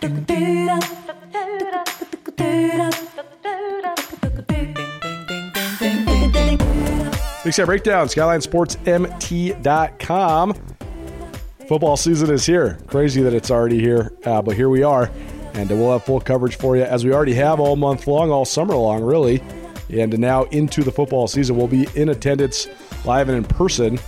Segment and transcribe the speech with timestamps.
[0.00, 0.26] Big
[7.52, 10.54] Sky Breakdown, SkylineSportsMT.com.
[11.66, 12.78] Football season is here.
[12.86, 15.10] Crazy that it's already here, uh, but here we are.
[15.54, 18.44] And we'll have full coverage for you as we already have all month long, all
[18.44, 19.42] summer long, really.
[19.90, 21.56] And now into the football season.
[21.56, 22.68] We'll be in attendance
[23.04, 23.98] live and in person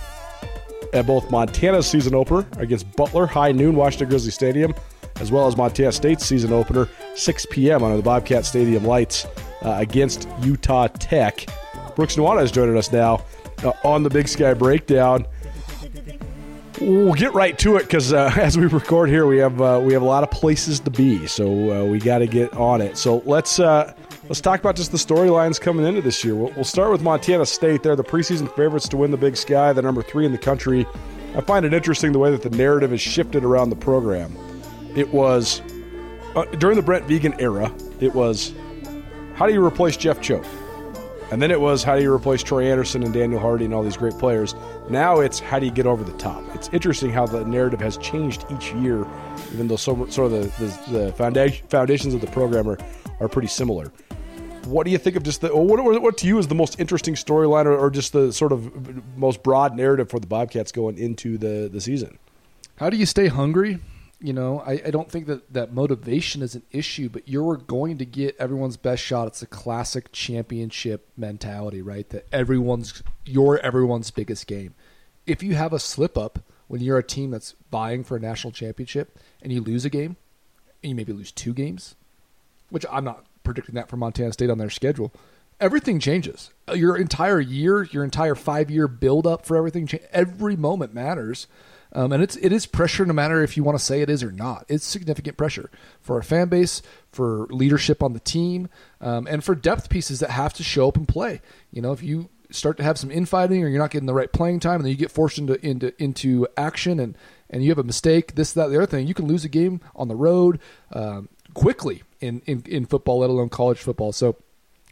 [0.93, 4.73] at both Montana's season opener against Butler, high noon, Washington Grizzly Stadium,
[5.21, 7.83] as well as Montana State's season opener, 6 p.m.
[7.83, 9.25] under the Bobcat Stadium lights
[9.61, 11.45] uh, against Utah Tech.
[11.95, 13.23] Brooks Nuanez is joining us now
[13.63, 15.27] uh, on the Big Sky Breakdown.
[16.81, 19.93] We'll get right to it because uh, as we record here, we have uh, we
[19.93, 22.97] have a lot of places to be, so uh, we got to get on it.
[22.97, 23.93] So let's uh,
[24.23, 26.33] let's talk about just the storylines coming into this year.
[26.33, 27.83] We'll, we'll start with Montana State.
[27.83, 30.87] They're the preseason favorites to win the Big Sky, the number three in the country.
[31.35, 34.35] I find it interesting the way that the narrative has shifted around the program.
[34.95, 35.61] It was
[36.35, 37.73] uh, during the Brent Vigen era.
[37.99, 38.53] It was
[39.35, 40.45] how do you replace Jeff Choate?
[41.31, 43.83] And then it was how do you replace Troy Anderson and Daniel Hardy and all
[43.83, 44.53] these great players.
[44.89, 46.43] Now it's how do you get over the top.
[46.53, 49.07] It's interesting how the narrative has changed each year,
[49.53, 52.77] even though so, sort of the, the, the foundation, foundations of the program are,
[53.21, 53.93] are pretty similar.
[54.65, 57.15] What do you think of just the what, what to you is the most interesting
[57.15, 61.37] storyline or, or just the sort of most broad narrative for the Bobcats going into
[61.37, 62.19] the, the season?
[62.75, 63.79] How do you stay hungry?
[64.23, 67.97] You know, I, I don't think that, that motivation is an issue, but you're going
[67.97, 69.27] to get everyone's best shot.
[69.27, 72.07] It's a classic championship mentality, right?
[72.09, 74.75] That everyone's you're everyone's biggest game.
[75.25, 78.51] If you have a slip up when you're a team that's vying for a national
[78.51, 80.17] championship and you lose a game,
[80.83, 81.95] and you maybe lose two games,
[82.69, 85.11] which I'm not predicting that for Montana State on their schedule,
[85.59, 86.51] everything changes.
[86.73, 91.47] Your entire year, your entire five year build up for everything, every moment matters.
[91.93, 94.23] Um, and it's it is pressure, no matter if you want to say it is
[94.23, 94.65] or not.
[94.69, 98.69] It's significant pressure for a fan base, for leadership on the team,
[99.01, 101.41] um, and for depth pieces that have to show up and play.
[101.71, 104.31] You know, if you start to have some infighting or you're not getting the right
[104.31, 107.17] playing time, and then you get forced into into into action, and
[107.49, 109.81] and you have a mistake, this that the other thing, you can lose a game
[109.95, 110.59] on the road
[110.93, 114.11] um, quickly in, in in football, let alone college football.
[114.11, 114.37] So.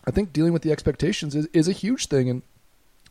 [0.07, 2.41] I think dealing with the expectations is, is a huge thing, and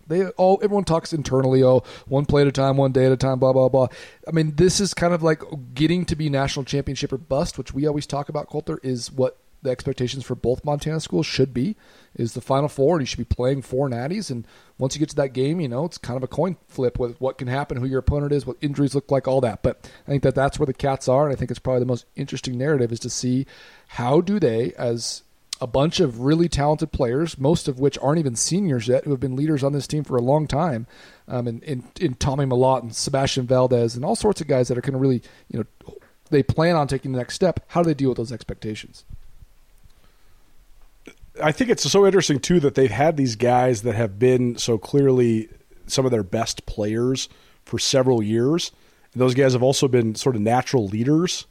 [0.09, 1.63] they all everyone talks internally.
[1.63, 3.39] Oh, one play at a time, one day at a time.
[3.39, 3.89] Blah blah blah.
[4.27, 5.43] I mean, this is kind of like
[5.75, 8.49] getting to be national championship or bust, which we always talk about.
[8.49, 11.77] Colter is what the expectations for both Montana schools should be.
[12.15, 14.31] Is the Final Four, and you should be playing four natties.
[14.31, 14.47] And
[14.79, 17.21] once you get to that game, you know it's kind of a coin flip with
[17.21, 19.63] what can happen, who your opponent is, what injuries look like, all that.
[19.63, 21.87] But I think that that's where the Cats are, and I think it's probably the
[21.87, 23.47] most interesting narrative is to see
[23.89, 25.23] how do they as
[25.61, 29.21] a bunch of really talented players, most of which aren't even seniors yet, who have
[29.21, 30.87] been leaders on this team for a long time,
[31.27, 34.81] um, in, in, Tommy Mellott and Sebastian Valdez and all sorts of guys that are
[34.81, 35.95] going to really, you know,
[36.31, 37.61] they plan on taking the next step.
[37.69, 39.05] How do they deal with those expectations?
[41.43, 44.79] I think it's so interesting too that they've had these guys that have been so
[44.79, 45.49] clearly
[45.87, 47.29] some of their best players
[47.65, 48.73] for several years.
[49.13, 51.47] And those guys have also been sort of natural leaders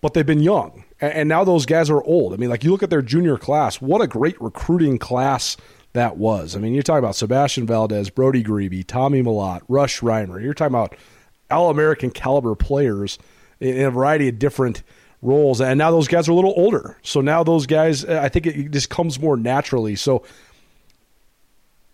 [0.00, 0.84] but they've been young.
[1.00, 2.32] And now those guys are old.
[2.32, 5.56] I mean, like you look at their junior class, what a great recruiting class
[5.92, 6.54] that was.
[6.54, 10.42] I mean, you're talking about Sebastian Valdez, Brody Grebe, Tommy Mellott, Rush Reimer.
[10.42, 10.96] You're talking about
[11.50, 13.18] all American caliber players
[13.58, 14.82] in a variety of different
[15.22, 15.60] roles.
[15.60, 16.96] And now those guys are a little older.
[17.02, 19.96] So now those guys, I think it just comes more naturally.
[19.96, 20.24] So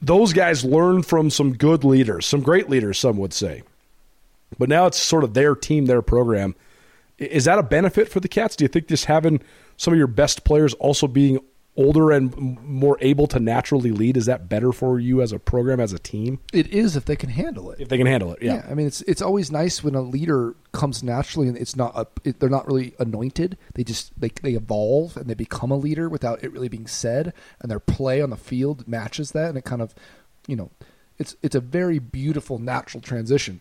[0.00, 3.62] those guys learn from some good leaders, some great leaders, some would say.
[4.59, 6.55] But now it's sort of their team, their program.
[7.19, 8.56] Is that a benefit for the Cats?
[8.56, 9.41] Do you think just having
[9.77, 11.41] some of your best players also being
[11.77, 15.78] older and more able to naturally lead is that better for you as a program
[15.78, 16.41] as a team?
[16.53, 17.81] It is if they can handle it.
[17.81, 20.00] If they can handle it yeah, yeah i mean it's it's always nice when a
[20.00, 23.59] leader comes naturally and it's not a, it, they're not really anointed.
[23.75, 27.32] They just they, they evolve and they become a leader without it really being said.
[27.60, 29.94] And their play on the field matches that and it kind of
[30.47, 30.71] you know
[31.19, 33.60] it's it's a very beautiful natural transition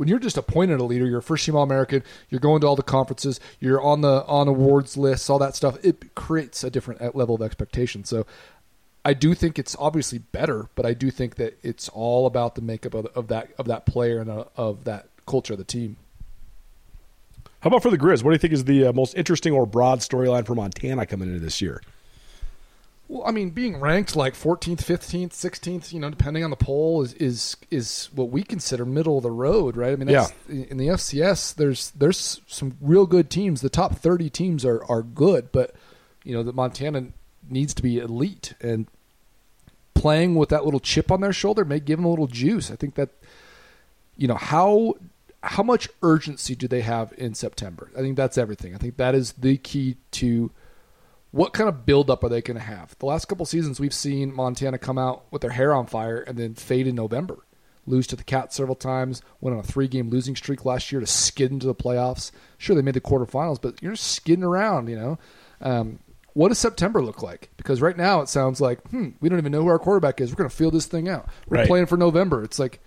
[0.00, 2.66] when you're just appointed a leader, you're a first team All American, you're going to
[2.66, 5.76] all the conferences, you're on the on awards lists, all that stuff.
[5.84, 8.04] It creates a different level of expectation.
[8.04, 8.24] So
[9.04, 12.62] I do think it's obviously better, but I do think that it's all about the
[12.62, 15.98] makeup of, of that of that player and uh, of that culture of the team.
[17.60, 18.24] How about for the Grizz?
[18.24, 21.28] What do you think is the uh, most interesting or broad storyline for Montana coming
[21.28, 21.82] into this year?
[23.10, 27.02] Well, I mean, being ranked like 14th, 15th, 16th, you know, depending on the poll,
[27.02, 29.92] is is is what we consider middle of the road, right?
[29.92, 30.28] I mean, yeah.
[30.48, 33.62] in the FCS, there's there's some real good teams.
[33.62, 35.74] The top 30 teams are are good, but
[36.22, 37.08] you know, the Montana
[37.48, 38.86] needs to be elite, and
[39.94, 42.70] playing with that little chip on their shoulder may give them a little juice.
[42.70, 43.08] I think that,
[44.16, 44.94] you know, how
[45.42, 47.90] how much urgency do they have in September?
[47.98, 48.72] I think that's everything.
[48.72, 50.52] I think that is the key to
[51.30, 52.96] what kind of buildup are they going to have?
[52.98, 56.36] The last couple seasons, we've seen Montana come out with their hair on fire and
[56.38, 57.38] then fade in November,
[57.86, 61.06] lose to the Cats several times, went on a three-game losing streak last year to
[61.06, 62.30] skid into the playoffs.
[62.58, 65.18] Sure, they made the quarterfinals, but you're skidding around, you know.
[65.60, 66.00] Um,
[66.32, 67.50] what does September look like?
[67.56, 70.30] Because right now it sounds like, hmm, we don't even know who our quarterback is.
[70.30, 71.28] We're going to feel this thing out.
[71.48, 71.66] We're Right.
[71.66, 72.44] playing for November.
[72.44, 72.80] It's like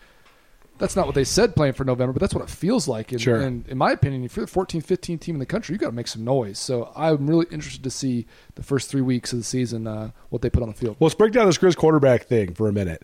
[0.78, 3.12] that's not what they said playing for November, but that's what it feels like.
[3.12, 3.40] And, Sure.
[3.40, 5.88] and in my opinion, if you're the 14th, 15th team in the country, you got
[5.88, 6.60] to make some noise.
[6.60, 8.26] So I'm really interested to see
[8.56, 10.98] the first three weeks of the season uh, what they put on the field.
[11.00, 13.04] Well, let's break down this Grizz quarterback thing for a minute.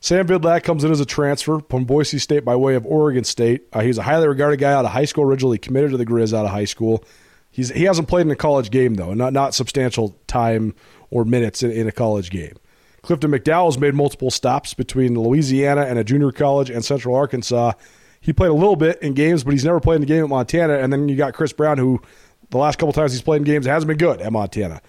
[0.00, 3.66] Sam Vidlak comes in as a transfer from Boise State by way of Oregon State.
[3.72, 6.36] Uh, he's a highly regarded guy out of high school, originally committed to the Grizz
[6.36, 7.02] out of high school.
[7.50, 10.74] He's he hasn't played in a college game though, not not substantial time
[11.10, 12.52] or minutes in, in a college game.
[13.06, 17.72] Clifton McDowell's made multiple stops between Louisiana and a junior college and Central Arkansas.
[18.20, 20.28] He played a little bit in games, but he's never played in a game at
[20.28, 20.78] Montana.
[20.78, 22.02] And then you got Chris Brown, who
[22.50, 24.82] the last couple times he's played in games hasn't been good at Montana.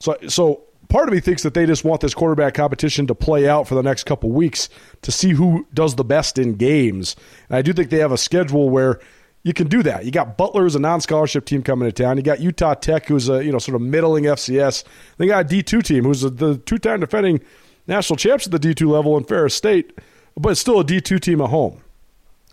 [0.00, 3.48] So, so part of me thinks that they just want this quarterback competition to play
[3.48, 4.68] out for the next couple weeks
[5.02, 7.14] to see who does the best in games.
[7.48, 8.98] And I do think they have a schedule where
[9.46, 10.04] you can do that.
[10.04, 12.16] You got Butler as a non-scholarship team coming to town.
[12.16, 14.82] You got Utah Tech, who's a you know sort of middling FCS.
[15.18, 17.40] They got a D two team, who's a, the two-time defending
[17.86, 19.96] national champs at the D two level in Ferris State,
[20.36, 21.80] but it's still a D two team at home.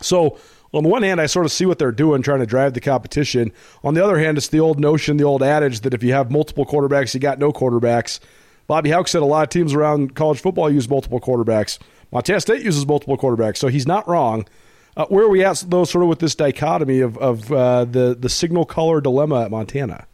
[0.01, 0.37] So
[0.71, 2.79] on the one hand, I sort of see what they're doing, trying to drive the
[2.81, 3.51] competition.
[3.83, 6.29] On the other hand, it's the old notion, the old adage that if you have
[6.29, 8.19] multiple quarterbacks, you got no quarterbacks.
[8.67, 11.79] Bobby Hauck said a lot of teams around college football use multiple quarterbacks.
[12.11, 14.45] Montana State uses multiple quarterbacks, so he's not wrong.
[14.95, 18.15] Uh, where are we at, though, sort of with this dichotomy of, of uh, the,
[18.19, 20.05] the signal caller dilemma at Montana?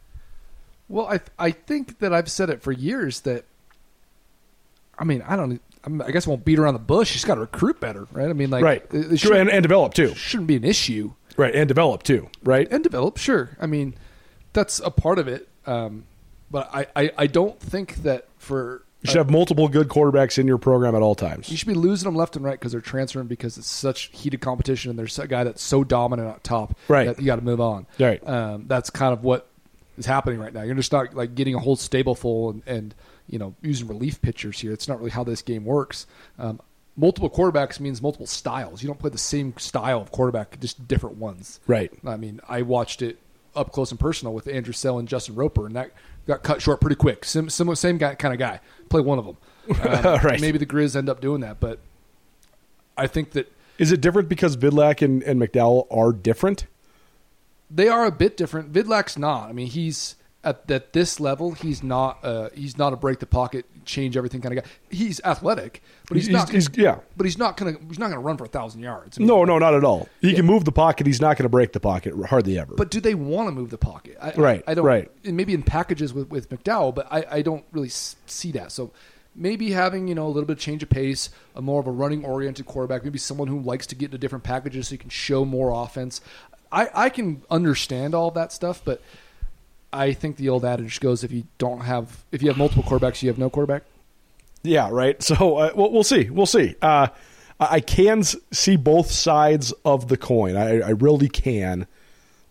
[0.88, 3.44] Well, I I think that I've said it for years that.
[4.98, 5.60] I mean, I don't.
[5.84, 7.10] I'm- guess I won't beat around the bush.
[7.10, 8.28] She's got to recruit better, right?
[8.28, 8.84] I mean, like, right.
[8.92, 10.14] it, it Sure, and, and develop, too.
[10.14, 11.12] shouldn't be an issue.
[11.36, 12.68] Right, and develop, too, right?
[12.70, 13.16] and develop.
[13.16, 13.94] Sure, I mean
[14.52, 15.48] that's a part of it.
[15.66, 16.04] Um,
[16.50, 20.46] but I, I, I don't think that for You should have multiple good quarterbacks in
[20.46, 21.48] your program at all times.
[21.50, 24.40] you should be losing them left and right because they're transferring because it's such heated
[24.42, 27.06] competition and there's a guy that's so dominant at top Right.
[27.06, 27.86] that you got to move on.
[27.98, 28.26] Right.
[28.28, 29.48] Um, that's kind of what
[29.96, 30.62] is happening right now.
[30.62, 32.94] You're just not like getting a whole stable full and, and
[33.26, 34.72] you know using relief pitchers here.
[34.72, 36.06] It's not really how this game works.
[36.38, 36.60] Um,
[36.96, 38.82] multiple quarterbacks means multiple styles.
[38.82, 41.58] You don't play the same style of quarterback, just different ones.
[41.66, 41.90] Right.
[42.04, 43.18] I mean, I watched it
[43.56, 45.90] up close and personal with Andrew Selle and Justin Roper, and that
[46.26, 47.24] got cut short pretty quick.
[47.24, 48.60] Sim, similar, same guy, kind of guy.
[48.90, 49.36] Play one of them.
[49.70, 50.40] Um, Right.
[50.40, 51.78] Maybe the Grizz end up doing that, but
[52.96, 56.66] I think that Is it different because Vidlak and, and McDowell are different?
[57.70, 58.72] they are a bit different.
[58.72, 59.48] Vidlak's not.
[59.48, 61.52] I mean, he's at, at this level.
[61.52, 62.18] He's not.
[62.24, 64.70] Uh, he's not a break the pocket, change everything kind of guy.
[64.90, 66.48] He's athletic, but he's, He's- not.
[66.50, 66.98] he's- yeah.
[67.16, 67.74] But he's not gonna.
[67.88, 69.18] He's not gonna run for a thousand yards.
[69.18, 70.08] I mean, No, no, not at all.
[70.20, 71.06] He can move the pocket.
[71.06, 72.74] He's not going to break the pocket hardly ever.
[72.76, 74.16] But do they want to move the pocket?
[74.20, 74.84] I, Right, I, I don't.
[74.86, 75.10] right.
[75.24, 78.72] and Maybe in packages with, with McDowell, but I, I don't really see that.
[78.72, 78.92] So
[79.34, 81.90] maybe having you know a little bit of change of pace, a more of a
[81.90, 85.10] running oriented quarterback, maybe someone who likes to get into different packages so you can
[85.10, 86.20] show more offense.
[86.72, 89.02] I, I can understand all that stuff, but
[89.92, 93.22] I think the old adage goes: if you don't have, if you have multiple quarterbacks,
[93.22, 93.82] you have no quarterback.
[94.62, 95.20] yeah, right.
[95.22, 96.30] So uh, we'll, we'll see.
[96.30, 96.74] We'll see.
[96.82, 97.08] Uh,
[97.58, 100.56] I I can see both sides of the coin.
[100.56, 101.86] I, I really can.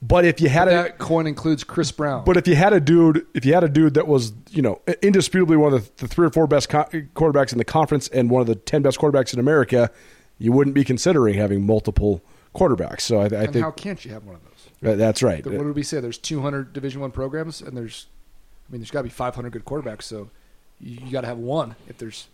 [0.01, 2.23] But if you had a That coin includes Chris Brown.
[2.23, 4.81] but if you had a dude, if you had a dude that was you know
[5.01, 8.29] indisputably one of the, the three or four best co- quarterbacks in the conference and
[8.29, 9.91] one of the ten best quarterbacks in America,
[10.37, 12.21] you wouldn't be considering having multiple
[12.55, 13.01] quarterbacks.
[13.01, 14.48] So I, I think how can't you have one of those?
[14.81, 15.45] That- that's right.
[15.45, 15.99] What did we say?
[15.99, 18.07] There's 200 Division One programs, and there's,
[18.67, 20.03] I mean, there's got to be 500 good quarterbacks.
[20.03, 20.29] So
[20.79, 21.75] you, you got to have one.
[21.87, 22.27] If there's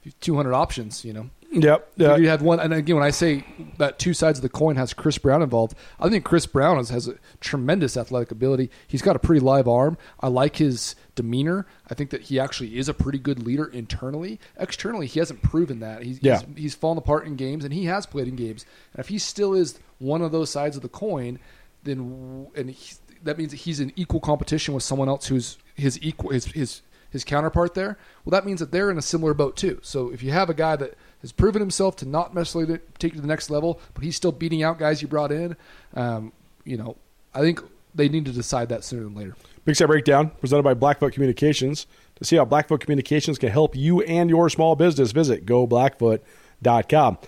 [0.00, 1.92] if you have 200 options, you know, Yep.
[1.96, 2.16] Yeah.
[2.16, 2.60] you have one.
[2.60, 3.44] And again, when I say
[3.78, 6.90] that two sides of the coin has Chris Brown involved, I think Chris Brown has,
[6.90, 8.70] has a tremendous athletic ability.
[8.86, 9.98] He's got a pretty live arm.
[10.20, 11.66] I like his demeanor.
[11.90, 14.38] I think that he actually is a pretty good leader internally.
[14.58, 16.04] Externally, he hasn't proven that.
[16.04, 16.38] He's, Yeah.
[16.46, 18.64] he's, he's fallen apart in games, and he has played in games.
[18.94, 21.40] And if he still is one of those sides of the coin,
[21.84, 25.98] then and he, that means that he's in equal competition with someone else who's his
[26.02, 27.98] equal his his his counterpart there.
[28.24, 29.80] Well, that means that they're in a similar boat too.
[29.82, 33.16] So if you have a guy that has proven himself to not necessarily take it
[33.16, 35.56] to the next level, but he's still beating out guys you brought in,
[35.94, 36.32] um,
[36.64, 36.96] you know,
[37.34, 37.60] I think
[37.94, 39.36] they need to decide that sooner than later.
[39.64, 41.86] Big Sky Breakdown presented by Blackfoot Communications.
[42.16, 47.18] To see how Blackfoot Communications can help you and your small business, visit goblackfoot.com.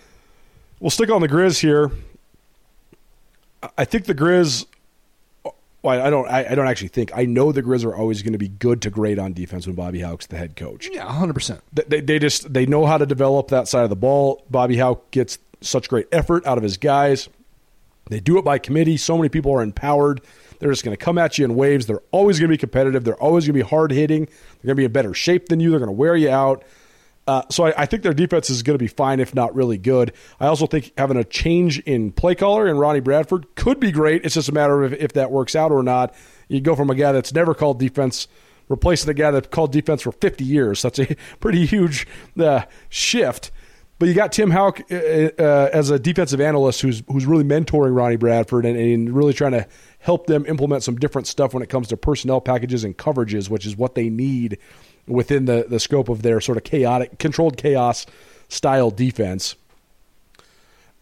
[0.80, 1.90] We'll stick on the Grizz here.
[3.78, 4.66] I think the Grizz.
[5.82, 6.28] Well, I don't.
[6.28, 7.10] I, I don't actually think.
[7.14, 9.74] I know the Grizz are always going to be good to great on defense when
[9.74, 10.88] Bobby Hauck's the head coach.
[10.92, 11.60] Yeah, hundred percent.
[11.72, 14.44] They- They, just they know how to develop that side of the ball.
[14.50, 17.28] Bobby Hauck gets such great effort out of his guys.
[18.08, 18.96] They do it by committee.
[18.96, 20.20] So many people are empowered.
[20.58, 21.86] They're just going to come at you in waves.
[21.86, 23.02] They're always going to be competitive.
[23.04, 24.26] They're always going to be hard hitting.
[24.26, 25.70] They're going to be in better shape than you.
[25.70, 26.62] They're going to wear you out.
[27.26, 29.78] Uh, so I, I, think their defense is going to be fine, if not really
[29.78, 30.12] good.
[30.40, 34.24] I also think having a change in play caller in Ronnie Bradford could be great.
[34.24, 36.14] It's just a matter of if, if that works out or not.
[36.48, 38.26] You go from a guy that's never called defense
[38.68, 40.82] replacing a guy that called defense for 50 years.
[40.82, 43.52] That's a pretty huge uh, shift.
[43.98, 47.94] But you got Tim Hauck uh, uh, as a defensive analyst who's who's really mentoring
[47.94, 49.64] Ronnie Bradford and, and, really trying to
[50.00, 53.64] help them implement some different stuff when it comes to personnel packages and coverages, which
[53.64, 54.58] is what they need
[55.06, 58.06] within the, the scope of their sort of chaotic, controlled chaos
[58.48, 59.56] style defense.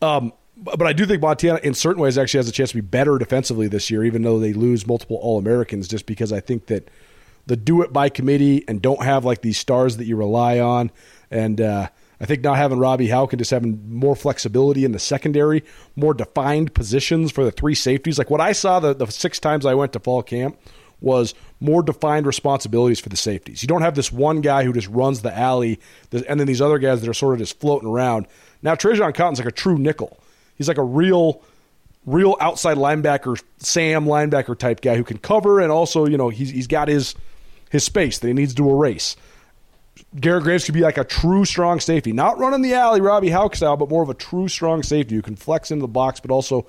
[0.00, 2.82] Um, but I do think Montana, in certain ways, actually has a chance to be
[2.82, 6.66] better defensively this year, even though they lose multiple All Americans, just because I think
[6.66, 6.90] that
[7.46, 10.90] the do it by committee and don't have like these stars that you rely on.
[11.30, 11.88] And uh,
[12.20, 15.64] I think not having Robby Hauck and just having more flexibility in the secondary,
[15.96, 18.18] more defined positions for the three safeties.
[18.18, 20.58] Like what I saw the, the six times I went to fall camp
[21.00, 23.62] was more defined responsibilities for the safeties.
[23.62, 25.80] You don't have this one guy who just runs the alley,
[26.12, 28.26] and then these other guys that are sort of just floating around.
[28.62, 30.18] Now TraJon Cotton's like a true nickel.
[30.56, 31.42] He's like a real,
[32.04, 36.50] real outside linebacker, Sam linebacker type guy who can cover and also you know he's
[36.50, 37.14] he's got his
[37.70, 39.16] his space that he needs to erase.
[40.18, 43.54] Garrett Graves could be like a true strong safety, not running the alley Robby Hauck
[43.54, 46.30] style, but more of a true strong safety who can flex into the box, but
[46.30, 46.66] also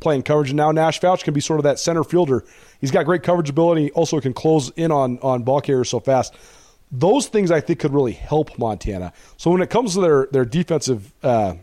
[0.00, 0.50] playing coverage.
[0.50, 2.44] And now Nash Fouch can be sort of that center fielder.
[2.80, 3.90] He's got great coverage ability.
[3.92, 6.34] Also can close in on on ball carriers so fast.
[6.90, 9.12] Those things I think could really help Montana.
[9.36, 11.54] So when it comes to their their defensive uh,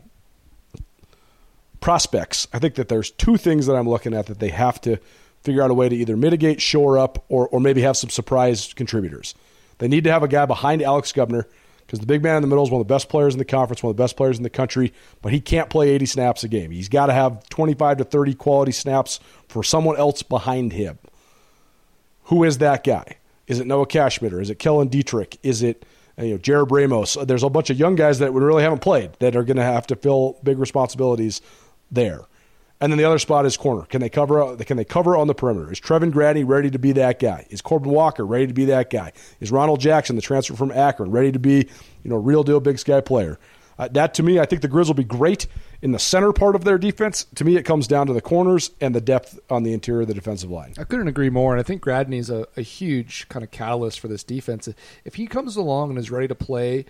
[1.79, 4.97] prospects, I think that there's two things that I'm looking at that they have to
[5.41, 8.73] figure out a way to either mitigate, shore up, or or maybe have some surprise
[8.73, 9.33] contributors.
[9.77, 11.45] They need to have a guy behind Alex Gubner
[11.85, 13.45] because the big man in the middle is one of the best players in the
[13.45, 16.43] conference, one of the best players in the country, but he can't play 80 snaps
[16.43, 16.71] a game.
[16.71, 20.97] He's got to have 25 to 30 quality snaps for someone else behind him.
[22.25, 23.17] Who is that guy?
[23.47, 24.41] Is it Noah Cashmitter?
[24.41, 25.37] Is it Kellen Dietrich?
[25.43, 25.85] Is it
[26.17, 27.25] you know Jared Bramos?
[27.27, 29.85] There's a bunch of young guys that really haven't played that are going to have
[29.87, 31.41] to fill big responsibilities
[31.91, 32.21] there.
[32.81, 33.83] And then the other spot is corner.
[33.83, 34.57] Can they cover?
[34.57, 35.71] Can they cover on the perimeter?
[35.71, 37.47] Is Trevin Gradney ready to be that guy?
[37.49, 39.13] Is Corbin Walker ready to be that guy?
[39.39, 41.69] Is Ronald Jackson, the transfer from Akron, ready to be
[42.03, 43.39] you know real deal big sky player?
[43.77, 45.47] Uh, that to me, I think the Grizz will be great
[45.81, 47.25] in the center part of their defense.
[47.35, 50.07] To me, it comes down to the corners and the depth on the interior of
[50.07, 50.73] the defensive line.
[50.77, 53.99] I couldn't agree more, and I think Gradney is a, a huge kind of catalyst
[53.99, 54.69] for this defense.
[55.03, 56.85] If he comes along and is ready to play,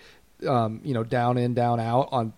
[0.46, 2.32] um, you know, down in, down out on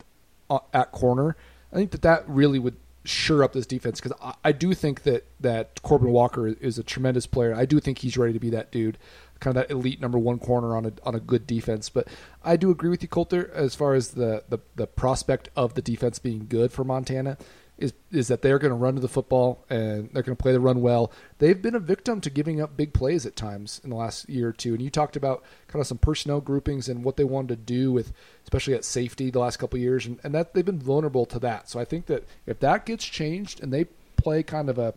[0.51, 1.37] uh, at corner,
[1.73, 5.03] I think that that really would shore up this defense because I, I, do think
[5.03, 7.55] that that Corbin Walker is a tremendous player.
[7.55, 8.99] I do think he's ready to be that dude,
[9.41, 11.89] kind of that elite number one corner on a on a good defense.
[11.89, 12.09] But
[12.43, 15.83] I do agree with you, Colter, as far as the the, the prospect of the
[15.83, 17.39] defense being good for Montana
[17.79, 20.53] is is that they're going to run to the football and they're going to play
[20.53, 21.13] the run well.
[21.39, 24.49] They've been a victim to giving up big plays at times in the last year
[24.49, 24.75] or two.
[24.75, 27.93] And you talked about kind of some personnel groupings and what they wanted to do
[27.93, 31.39] with, especially at safety, the last couple years, and, and that they've been vulnerable to
[31.39, 31.69] that.
[31.69, 34.95] So I think that if that gets changed and they play kind of a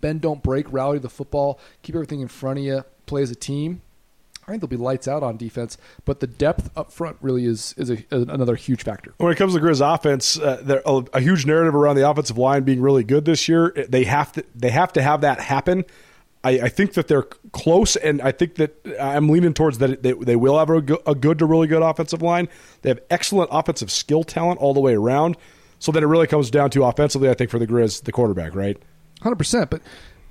[0.00, 3.36] bend don't break, rally the football, keep everything in front of you, play as a
[3.36, 3.82] team,
[4.46, 7.74] I think they'll be lights out on defense, but the depth up front really is
[7.76, 9.14] is a, another huge factor.
[9.18, 12.64] When it comes to Grizz offense, uh, a, a, huge narrative around the offensive line
[12.64, 13.72] being really good this year.
[13.88, 15.84] They have to they have to have that happen.
[16.44, 17.22] I, I think that they're
[17.52, 21.14] close, and I think that I'm leaning towards that they, they will have a, a
[21.14, 22.48] good to really good offensive line.
[22.82, 25.36] They have excellent offensive skill talent all the way around.
[25.78, 27.28] So then it really comes down to offensively.
[27.30, 28.76] I think for the Grizz, the quarterback, right?
[29.20, 29.82] Hundred percent, but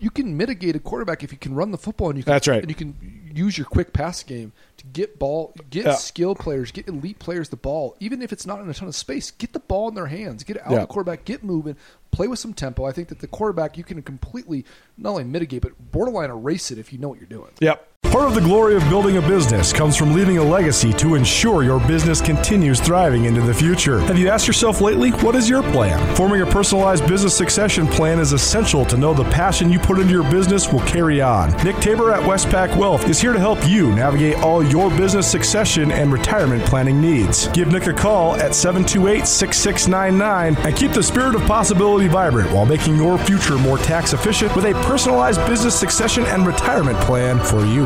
[0.01, 2.47] you can mitigate a quarterback if you can run the football and you can, that's
[2.47, 5.95] right, and you can use your quick pass game to get ball, get yeah.
[5.95, 8.95] skill players, get elite players the ball, even if it's not in a ton of
[8.95, 9.31] space.
[9.31, 10.79] Get the ball in their hands, get it out yeah.
[10.79, 11.75] the quarterback, get moving,
[12.11, 12.85] play with some tempo.
[12.85, 14.65] I think that the quarterback you can completely
[14.97, 17.51] not only mitigate but borderline erase it if you know what you're doing.
[17.59, 17.87] Yep.
[18.11, 21.63] Part of the glory of building a business comes from leaving a legacy to ensure
[21.63, 24.01] your business continues thriving into the future.
[24.01, 26.13] Have you asked yourself lately, what is your plan?
[26.17, 30.11] Forming a personalized business succession plan is essential to know the passion you put into
[30.11, 31.51] your business will carry on.
[31.63, 35.91] Nick Tabor at Westpac Wealth is here to help you navigate all your business succession
[35.91, 37.47] and retirement planning needs.
[37.49, 42.65] Give Nick a call at 728 6699 and keep the spirit of possibility vibrant while
[42.65, 47.65] making your future more tax efficient with a personalized business succession and retirement plan for
[47.65, 47.83] you.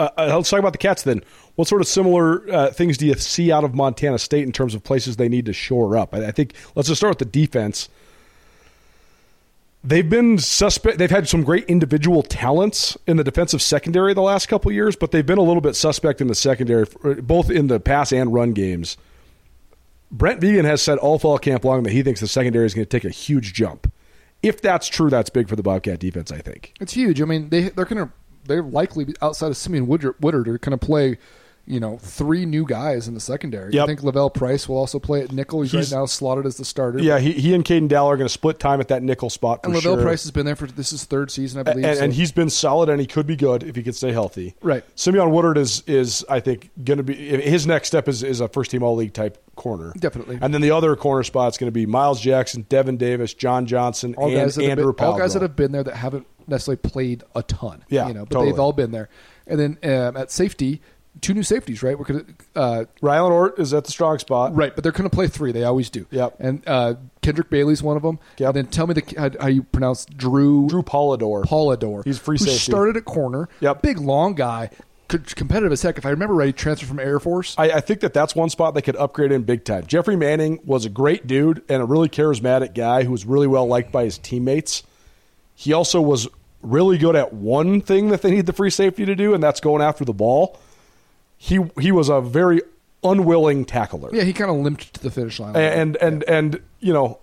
[0.00, 1.22] Uh, uh, let's talk about the Cats then.
[1.56, 4.74] What sort of similar uh, things do you see out of Montana State in terms
[4.74, 6.14] of places they need to shore up?
[6.14, 7.90] I, I think let's just start with the defense.
[9.82, 10.98] They've been suspect.
[10.98, 15.10] They've had some great individual talents in the defensive secondary the last couple years, but
[15.10, 18.34] they've been a little bit suspect in the secondary, uh, both in the pass and
[18.34, 18.98] run games.
[20.10, 22.84] Brent Vigen has said all fall camp long that he thinks the secondary is going
[22.84, 23.90] to take a huge jump,
[24.42, 26.30] If that's true, that's big for the Bobcat defense.
[26.30, 26.74] I think.
[26.80, 27.22] It's huge.
[27.22, 28.12] I mean, they they're gonna
[28.44, 31.18] they're likely outside of Simeon Woodard, Woodard are going to play
[31.66, 33.72] you know, three new guys in the secondary.
[33.72, 33.82] Yep.
[33.82, 35.62] I think Lavelle Price will also play at nickel.
[35.62, 36.98] He's, He's- right now slotted as the starter.
[36.98, 39.62] Yeah, he, he and Caden Dowell are going to split time at that nickel spot
[39.62, 40.02] for and Lavelle sure.
[40.02, 41.84] Price has been there for this is third season, I believe.
[41.84, 44.12] and, so- and he's been solid, and he could be good if he could stay
[44.12, 44.54] healthy.
[44.62, 44.84] Right.
[44.94, 48.48] Simeon Woodard is is I think going to be his next step is is a
[48.48, 49.92] first team All League type corner.
[49.98, 50.38] Definitely.
[50.40, 54.14] And then the other corner spot's going to be Miles Jackson, Devin Davis, John Johnson,
[54.16, 57.22] all and guys Andrew been, all guys that have been there that haven't necessarily played
[57.34, 57.84] a ton.
[57.88, 58.52] Yeah, you know, but totally.
[58.52, 59.08] they've all been there.
[59.46, 60.80] And then um, at safety,
[61.20, 61.98] two new safeties, right?
[61.98, 62.24] We're gonna
[62.54, 64.54] uh, Rylan Ortt is at the strong spot.
[64.54, 65.52] right, but they're going to play three.
[65.52, 66.06] They always do.
[66.10, 66.36] Yep.
[66.40, 68.18] And uh, Kendrick Bailey's one of them.
[68.38, 68.48] Yep.
[68.48, 71.44] And then tell me the how, how you pronounce Drew Drew Polidor.
[71.44, 72.04] Polidor.
[72.04, 72.58] He's free who safety.
[72.58, 73.48] started at corner.
[73.60, 73.82] Yep.
[73.82, 74.70] Big long guy,
[75.08, 75.98] competitive as heck.
[75.98, 77.54] If I remember right, he transferred from Air Force.
[77.58, 79.86] I, I think that that's one spot they could upgrade in big time.
[79.86, 83.66] Jeffrey Manning was a great dude and a really charismatic guy who was really well
[83.66, 84.82] liked by his teammates.
[85.54, 86.28] He also was
[86.62, 89.60] really good at one thing that they need the free safety to do, and that's
[89.60, 90.58] going after the ball.
[91.42, 92.60] He he was a very
[93.02, 94.10] unwilling tackler.
[94.12, 95.56] yeah, he kind of limped to the finish line.
[95.56, 97.18] and and and you know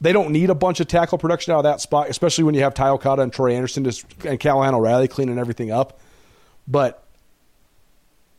[0.00, 2.62] they don't need a bunch of tackle production out of that spot, especially when you
[2.62, 6.00] have Ty Okada and Troy Anderson just, and Callahan O'Reilly cleaning everything up.
[6.66, 7.04] But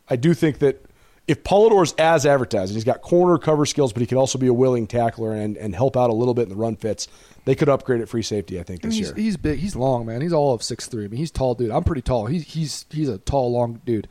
[0.10, 0.84] I do think that
[1.28, 4.54] if Polidor's as advertised, he's got corner cover skills, but he can also be a
[4.54, 7.08] willing tackler and, and help out a little bit in the run fits,
[7.46, 8.60] they could upgrade at free safety.
[8.60, 9.16] I think this he's, year.
[9.16, 9.60] he's big.
[9.60, 10.22] He's long, man.
[10.22, 11.06] He's all of six three.
[11.06, 11.70] I mean, he's tall, dude.
[11.70, 12.26] I'm pretty tall.
[12.26, 14.08] He's he's he's a tall, long dude.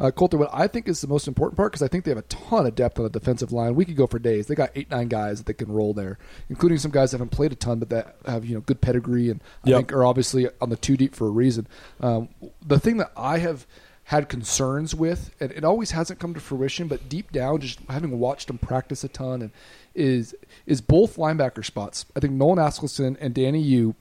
[0.00, 2.16] Uh, Colter, what I think is the most important part because I think they have
[2.18, 3.74] a ton of depth on the defensive line.
[3.74, 4.46] We could go for days.
[4.46, 7.32] They got eight, nine guys that they can roll there, including some guys that haven't
[7.32, 9.76] played a ton, but that have you know good pedigree and I Yep.
[9.78, 11.68] think are obviously on the two deep for a reason.
[12.00, 12.30] Um,
[12.66, 13.66] the thing that I have
[14.04, 18.18] had concerns with, and it always hasn't come to fruition, but deep down, just having
[18.18, 19.50] watched them practice a ton, and
[19.94, 20.34] is
[20.66, 22.06] is both linebacker spots.
[22.16, 23.94] I think Nolan Askelson and Danny Yu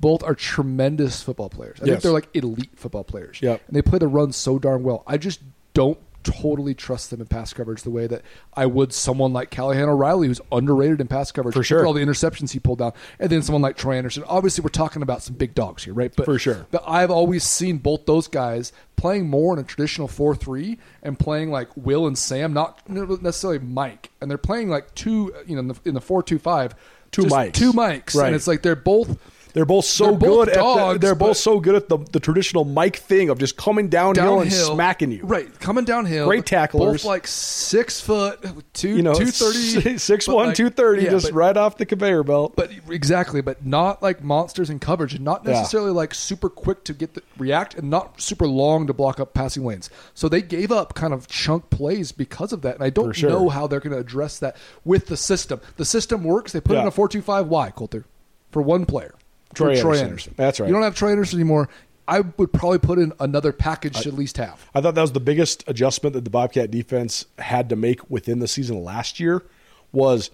[0.00, 1.76] both are tremendous football players.
[1.76, 2.02] I think Yes.
[2.02, 3.38] they're like elite football players.
[3.42, 3.62] Yep.
[3.66, 5.02] And they play the run so darn well.
[5.06, 5.40] I just
[5.74, 8.20] don't totally trust them in pass coverage the way that
[8.54, 11.54] I would someone like Callahan O'Reilly, who's underrated in pass coverage.
[11.54, 11.86] For Look at sure.
[11.86, 12.92] all the interceptions he pulled down.
[13.18, 14.24] And then someone like Troy Anderson.
[14.26, 16.12] Obviously, we're talking about some big dogs here, right?
[16.14, 16.66] But For sure.
[16.70, 21.18] But I've always seen both those guys playing more in a traditional 4 3 and
[21.18, 24.10] playing like Will and Sam, not necessarily Mike.
[24.20, 26.74] And they're playing like two, you know, in the, in the 4 2 5.
[27.12, 27.58] Two Mikes.
[27.58, 28.14] Two mics.
[28.14, 28.26] Right.
[28.26, 29.18] And it's like they're both.
[29.52, 30.54] They're both so They're both good at
[30.92, 34.40] the, they're both so good at the, the traditional Mike thing of just coming downhill,
[34.40, 35.22] and smacking you.
[35.24, 36.26] Right, coming downhill.
[36.26, 37.02] Great tacklers.
[37.02, 39.98] Both like six foot, two, You know, 230.
[39.98, 42.54] six one, like- two thirty, yeah, just but, right off the conveyor belt.
[42.56, 45.52] But exactly, but not like monsters in coverage, and not Yeah.
[45.52, 49.34] necessarily like super quick to get the react, and not super long to block up
[49.34, 49.90] passing lanes.
[50.14, 53.30] So they gave up kind of chunk plays because of that, and I don't sure.
[53.30, 55.60] know how they're going to address that with the system.
[55.76, 56.52] The system works.
[56.52, 56.82] They put Yeah.
[56.82, 57.46] in a four-two-five.
[57.48, 58.04] Why, Colter?
[58.50, 59.14] For one player,
[59.54, 60.34] Troy For Anderson.
[60.36, 60.66] That's right.
[60.66, 61.68] You don't have Troy Anderson anymore.
[62.08, 64.68] I would probably put in another package to at least have.
[64.74, 68.40] I thought that was the biggest adjustment that the Bobcat defense had to make within
[68.40, 69.44] the season last year
[69.92, 70.30] was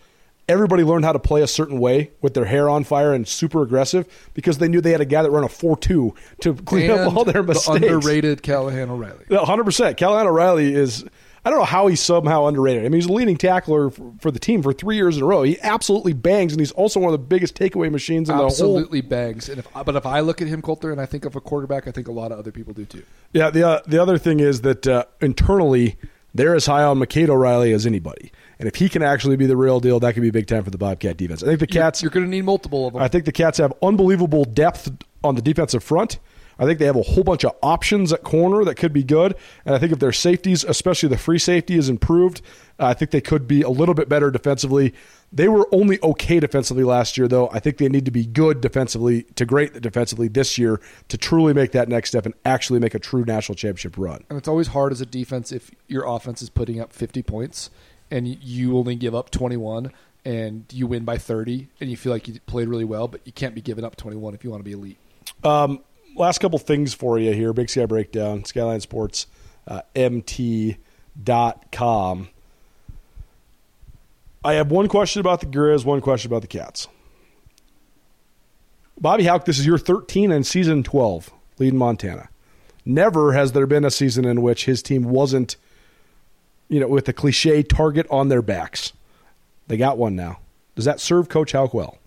[0.49, 3.63] everybody learned how to play a certain way with their hair on fire and super
[3.63, 7.01] aggressive because they knew they had a guy that ran a 4-2 to clean and
[7.01, 7.85] up all their the mistakes.
[7.85, 9.25] underrated Callahan O'Reilly.
[9.29, 9.97] 100%.
[9.99, 11.05] Callahan O'Reilly is
[11.47, 12.85] I don't know how he's somehow underrated.
[12.85, 15.27] I mean, he's a leading tackler for, for the team for 3 years in a
[15.27, 15.45] row.
[15.45, 18.51] He absolutely bangs and he's also one of the biggest takeaway machines in the whole
[18.51, 19.49] Absolutely bangs.
[19.49, 21.87] And if but if I look at him, Colter, and I think of a quarterback,
[21.87, 23.05] I think a lot of other people do too.
[23.33, 25.97] Yeah, the uh, the other thing is that uh, internally
[26.35, 29.57] they're as high on McCade O'Reilly as anybody, and if he can actually be the
[29.57, 31.45] real deal, that could be big time for the Bobcat defense.
[31.45, 32.03] I think the Cats.
[32.03, 33.03] You're, going to need multiple of them.
[33.03, 34.91] I think the Cats have unbelievable depth
[35.23, 36.19] on the defensive front.
[36.59, 39.35] I think they have a whole bunch of options at corner that could be good,
[39.65, 42.41] and I think if their safeties, especially the free safety, is improved,
[42.79, 44.95] I think they could be a little bit better defensively.
[45.33, 47.51] They were only okay defensively last year, though.
[47.51, 51.53] I think they need to be good defensively to great defensively this year to truly
[51.53, 54.25] make that next step and actually make a true national championship run.
[54.31, 57.71] and it's always hard as a defense if your offense is putting up 50 points
[58.11, 59.93] and you only give up 21
[60.25, 63.33] and you win by 30 and you feel like you played really well, but you
[63.33, 64.99] can't be giving up 21 if you want to be elite.
[65.45, 65.81] Um,
[66.17, 67.53] last couple things for you here.
[67.53, 69.27] Big Sky Breakdown, Skyline Sports,
[69.69, 70.79] uh, MT.com.
[74.45, 76.89] I have one question about the Grizz, one question about the Cats.
[78.99, 82.29] Bobby Hauck, this is your 13 and season 12 leading Montana.
[82.85, 85.57] Never has there been a season in which his team wasn't,
[86.69, 88.93] you know, with a cliche target on their backs.
[89.67, 90.39] They got one now.
[90.77, 91.99] Does that serve Coach Hauck well?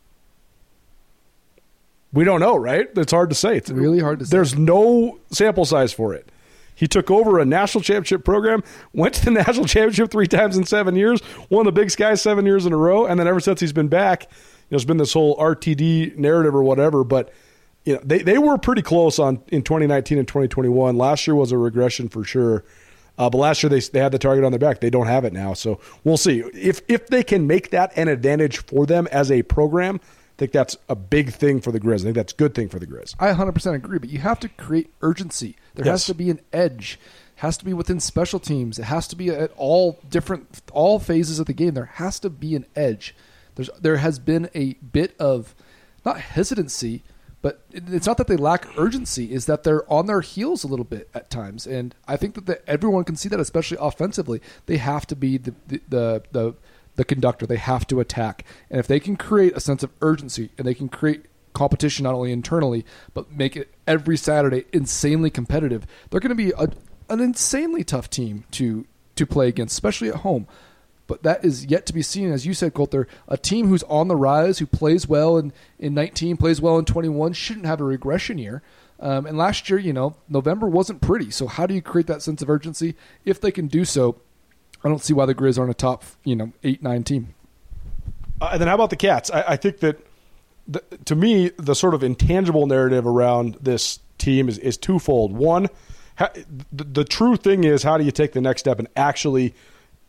[2.12, 2.88] We don't know, right?
[2.96, 3.58] It's hard to say.
[3.58, 4.32] It's Really hard to say.
[4.32, 6.32] There's no sample size for it.
[6.74, 10.64] He took over a national championship program, went to the national championship three times in
[10.64, 13.60] seven years, won the Big Sky seven years in a row, and then ever since
[13.60, 14.28] he's been back, you
[14.72, 17.04] know, it's been this whole RTD narrative or whatever.
[17.04, 17.34] But
[17.84, 20.98] you know, they they were pretty close on in 2019 and 2021.
[20.98, 22.64] Last year was a regression for sure.
[23.18, 24.80] Uh, but last year they, they had the target on their back.
[24.80, 25.54] They don't have it now.
[25.54, 26.40] So we'll see.
[26.54, 30.00] If if they can make that an advantage for them as a program,
[30.40, 32.02] think that's a big thing for the Grizz.
[32.02, 33.14] I think that's a good thing for the Grizz.
[33.20, 35.56] I 100% agree, but you have to create urgency.
[35.76, 35.92] There Yes.
[35.94, 37.00] has to be an edge.
[37.38, 38.80] It has to be within special teams.
[38.80, 41.74] It has to be at all different all phases of the game.
[41.76, 43.16] There has to be an edge.
[43.56, 45.54] There's there has been a bit of
[46.06, 47.04] not hesitancy,
[47.42, 49.34] but it's not that they lack urgency.
[49.34, 52.46] Is that they're on their heels a little bit at times, and I think that
[52.46, 54.42] the, everyone can see that, especially offensively.
[54.66, 56.54] They have to be the the the, the
[57.00, 57.48] the conductor.
[57.48, 58.46] They have to attack.
[58.70, 62.14] And if they can create a sense of urgency and they can create competition not
[62.14, 66.70] only internally, but make it every Saturday insanely competitive, they're going to be a,
[67.10, 68.86] an insanely tough team to,
[69.16, 70.46] to play against, especially at home.
[71.08, 72.32] But that is yet to be seen.
[72.32, 75.94] As you said, Colter, a team who's on the rise, who plays well in, in
[75.94, 78.62] 19, plays well in 21, shouldn't have a regression year.
[79.00, 81.32] Um, and last year, you know, November wasn't pretty.
[81.32, 82.96] So how do you create that sense of urgency?
[83.24, 84.20] If they can do so,
[84.84, 87.34] I don't see why the Grizz aren't a top, you know, eight nine team.
[88.42, 89.30] Uh, and then how about the Cats?
[89.30, 90.00] I, I think that
[90.68, 95.34] the, to me, the sort of intangible narrative around this team is, is twofold.
[95.34, 95.68] One,
[96.72, 99.54] the, the true thing is how do you take the next step and actually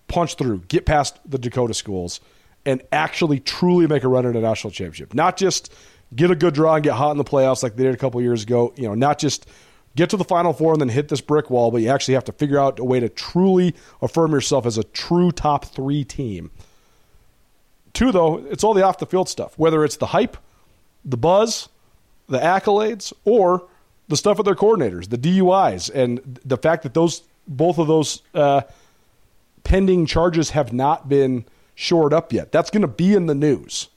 [0.08, 2.20] punch through, get past the Dakota schools,
[2.66, 5.14] and actually truly make a run at a national championship?
[5.14, 5.72] Not just
[6.14, 8.20] get a good draw and get hot in the playoffs like they did a couple
[8.20, 8.74] years ago.
[8.76, 9.48] You know, not just
[9.96, 12.24] get to the final four and then hit this brick wall, but you actually have
[12.24, 16.50] to figure out a way to truly affirm yourself as a true top three team.
[17.92, 20.36] Two, though, it's all the off the field stuff, whether it's the hype,
[21.04, 21.68] the buzz,
[22.28, 23.66] the accolades, or
[24.08, 28.22] the stuff with their coordinators, the DUIs, and the fact that those both of those
[28.34, 28.62] uh,
[29.64, 32.52] pending charges have not been shored up yet.
[32.52, 33.88] That's going to be in the news.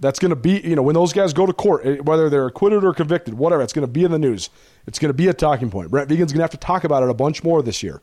[0.00, 2.46] That's going to be, you know, when those guys go to court, eh, whether they're
[2.46, 4.50] acquitted or convicted, whatever, it's going to be in the news.
[4.86, 5.90] It's going to be a talking point.
[5.90, 8.02] Brent Vigen's going to have to talk about it a bunch more this year.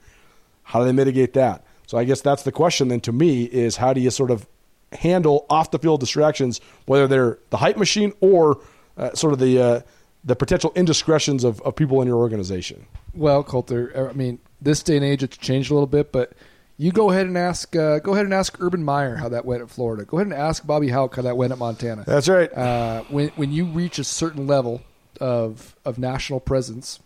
[0.64, 1.66] How do they mitigate that?
[1.88, 4.48] So I guess that's the question then to me is how do you sort of
[4.94, 8.62] handle off the field distractions, whether they're the hype machine or
[8.98, 9.82] uh, sort of the uh,
[10.24, 12.86] the potential indiscretions of, of people in your organization.
[13.14, 16.34] Well, Colter, I mean, this day and age it's changed a little bit, but
[16.82, 19.62] you go ahead and ask uh, go ahead and ask Urban Meyer how that went
[19.62, 20.04] at Florida.
[20.04, 22.04] Go ahead and ask Bobby Hauck how that went at Montana.
[22.08, 22.52] That's right.
[22.52, 24.82] Uh, when when you reach a certain level
[25.20, 27.00] of of national presence,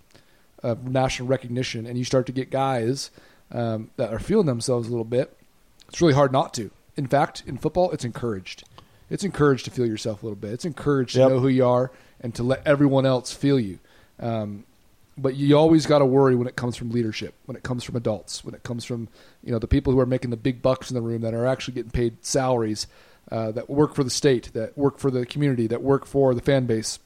[0.64, 3.12] of national recognition, and you start to get guys
[3.52, 5.38] um, that are feeling themselves a little bit,
[5.90, 6.72] it's really hard not to.
[6.96, 8.64] In fact, in football, it's encouraged.
[9.10, 10.52] It's encouraged to feel yourself a little bit.
[10.54, 11.28] It's encouraged Yep.
[11.28, 13.80] to know who you are and to let everyone else feel you.
[14.20, 14.64] Um,
[15.18, 17.96] but you always got to worry when it comes from leadership, when it comes from
[17.96, 19.08] adults, when it comes from
[19.44, 21.46] you know the people who are making the big bucks in the room that are
[21.46, 22.88] actually getting paid salaries,
[23.32, 26.42] uh, that work for the state, that work for the community, that work for the
[26.42, 27.00] fan base.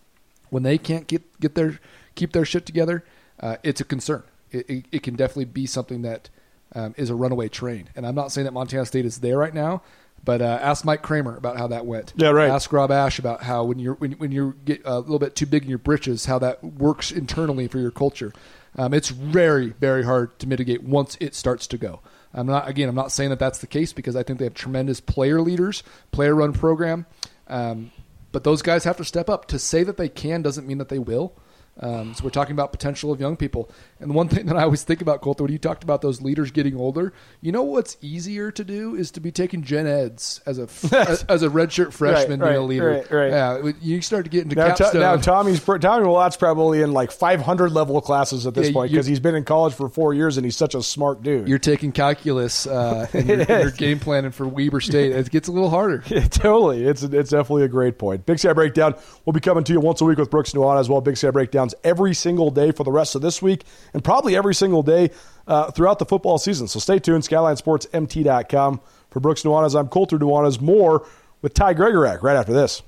[0.50, 1.80] When they can't get get their
[2.16, 3.06] keep their shit together,
[3.40, 4.24] uh, it's a concern.
[4.52, 6.30] It, it, it can definitely be something that
[6.74, 7.90] um, is a runaway train.
[7.96, 9.84] And I'm not saying that Montana State is there right now,
[10.24, 12.14] but uh, ask Mike Kramer about how that went.
[12.16, 12.50] Yeah, right.
[12.50, 15.46] Ask Rob Ash about how when you're when, when you get a little bit too
[15.46, 18.34] big in your britches, how that works internally for your culture.
[18.78, 22.02] Um, it's very very hard to mitigate once it starts to go.
[22.34, 22.90] I'm not again.
[22.90, 25.84] I'm not saying that that's the case because I think they have tremendous player leaders,
[26.12, 27.06] player run program.
[27.48, 27.92] Um,
[28.32, 29.48] but those guys have to step up.
[29.48, 31.34] To say that they can doesn't mean that they will.
[31.80, 33.70] Um, so we're talking about potential of young people.
[34.00, 36.22] And the one thing that I always think about, Colter, when you talked about those
[36.22, 40.42] leaders getting older, you know what's easier to do is to be taking gen eds
[40.46, 40.64] as a
[41.30, 42.90] as, a redshirt freshman Right, being a leader.
[42.90, 43.30] right, right.
[43.32, 45.02] Yeah, you start to get into Now, to, capstone.
[45.02, 49.06] now Tommy's Tommy Mellott's probably in like 500 level classes at this Yeah, point because
[49.06, 51.48] he's been in college for four years and he's such a smart dude.
[51.48, 55.12] you're taking calculus uh, and you're, you're game planning for Weber State.
[55.14, 56.04] It gets a little harder.
[56.10, 56.84] Yeah, totally.
[56.86, 58.26] It's it's definitely a great point.
[58.26, 60.90] Big Sky Breakdown We'll be coming to you once a week with Brooks Nuanez as
[60.90, 61.02] well.
[61.02, 61.30] Big Sky
[61.70, 65.12] Breakdowns every single day for the rest of this week and probably every single day
[65.48, 66.68] uh, throughout the football season.
[66.68, 67.24] So stay tuned.
[67.24, 68.82] SkylineSportsMT.com.
[69.10, 70.62] For Brooks Nuanez, I'm Colter Nuanez.
[70.62, 71.06] More
[71.42, 72.84] with Ty Gregorak right after this.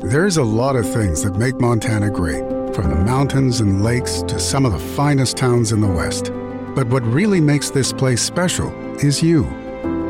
[0.00, 4.38] There's a lot of things that make Montana great, from the mountains and lakes to
[4.38, 6.32] some of the finest towns in the West.
[6.74, 9.44] But what really makes this place special is you.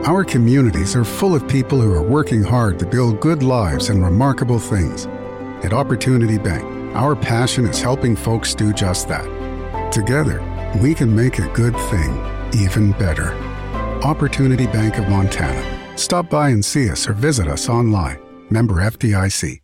[0.06, 4.02] Our communities are full of people who are working hard to build good lives and
[4.02, 5.06] remarkable things.
[5.64, 9.26] At Opportunity Bank, our passion is helping folks do just that.
[9.92, 10.40] Together,
[10.80, 13.32] we can make a good thing even better.
[14.02, 15.98] Opportunity Bank of Montana.
[15.98, 18.20] Stop by and see us or visit us online.
[18.50, 19.63] Member FDIC.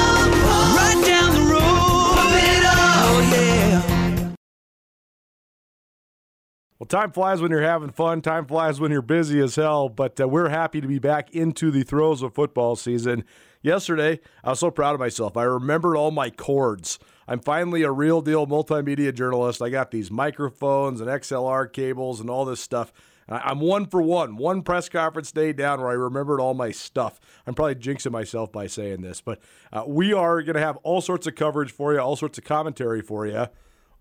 [6.81, 8.23] Well, time flies when you're having fun.
[8.23, 9.87] Time flies when you're busy as hell.
[9.87, 13.23] But uh, we're happy to be back into the throes of football season.
[13.61, 15.37] Yesterday, I was so proud of myself.
[15.37, 16.97] I remembered all my cords.
[17.27, 19.61] I'm finally a real deal multimedia journalist.
[19.61, 22.91] I got these microphones and XLR cables and all this stuff.
[23.29, 27.19] I'm one for one, one press conference day down where I remembered all my stuff.
[27.45, 29.39] I'm probably jinxing myself by saying this, but
[29.71, 32.43] uh, we are going to have all sorts of coverage for you, all sorts of
[32.43, 33.45] commentary for you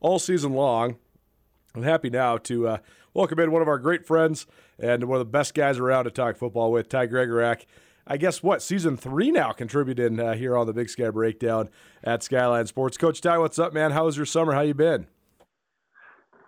[0.00, 0.96] all season long.
[1.74, 2.78] I'm happy now to uh,
[3.14, 4.46] welcome in one of our great friends
[4.78, 7.64] and one of the best guys around to talk football with, Ty Gregorak.
[8.06, 11.68] I guess what season three now contributing uh, here on the Big Sky Breakdown
[12.02, 12.96] at Skyline Sports.
[12.96, 13.92] Coach Ty, what's up, man?
[13.92, 14.52] How was your summer?
[14.52, 15.06] How you been?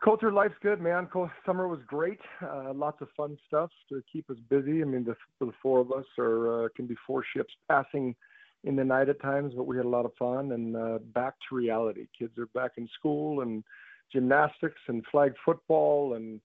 [0.02, 1.08] Colter life's good, man.
[1.46, 2.18] Summer was great.
[2.44, 4.82] Uh, lots of fun stuff to keep us busy.
[4.82, 8.16] I mean, the, the four of us are uh, can be four ships passing
[8.64, 10.50] in the night at times, but we had a lot of fun.
[10.50, 12.08] And uh, back to reality.
[12.18, 13.62] Kids are back in school and
[14.12, 16.40] gymnastics and flag football, and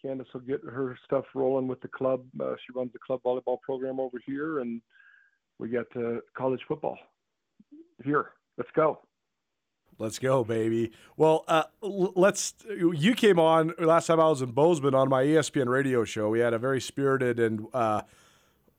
[0.00, 2.22] Candace will get her stuff rolling with the club.
[2.40, 4.80] Uh, she runs the club volleyball program over here, and
[5.58, 6.98] we got uh, college football
[8.04, 8.30] here.
[8.56, 9.00] Let's go.
[9.98, 10.92] Let's go, baby.
[11.16, 12.54] Well, uh, let's.
[12.68, 16.28] You came on last time I was in Bozeman on my ESPN radio show.
[16.28, 18.02] We had a very spirited and uh,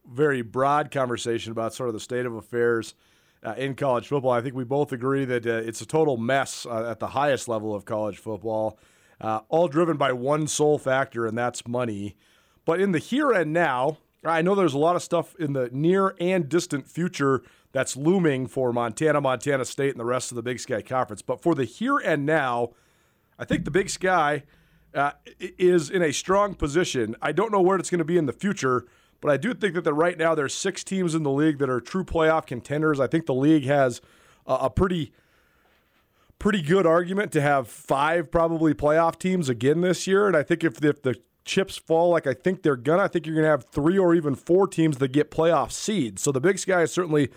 [0.10, 2.95] very broad conversation about sort of the state of affairs
[3.43, 4.32] uh, in college football.
[4.32, 7.47] I think we both agree that uh, it's a total mess uh, at the highest
[7.47, 8.78] level of college football,
[9.21, 12.15] uh, all driven by one sole factor, and that's money.
[12.65, 15.69] But in the here and now, I know there's a lot of stuff in the
[15.71, 20.41] near and distant future that's looming for Montana, Montana State, and the rest of the
[20.41, 21.21] Big Sky Conference.
[21.21, 22.71] But for the here and now,
[23.38, 24.43] I think the Big Sky
[24.93, 27.15] uh, is in a strong position.
[27.21, 28.88] I don't know where it's going to be in the future,
[29.22, 31.82] but I do think that right now there's six teams in the league that are
[31.82, 33.00] true playoff contenders.
[33.00, 34.02] I think the league has
[34.46, 35.12] a, a pretty
[36.40, 40.26] pretty good argument to have five probably playoff teams again this year.
[40.26, 43.26] And I think if, if the chips fall like I think they're gonna, I think
[43.26, 46.22] you're gonna have three or even four teams that get playoff seeds.
[46.22, 47.30] So the Big Sky is certainly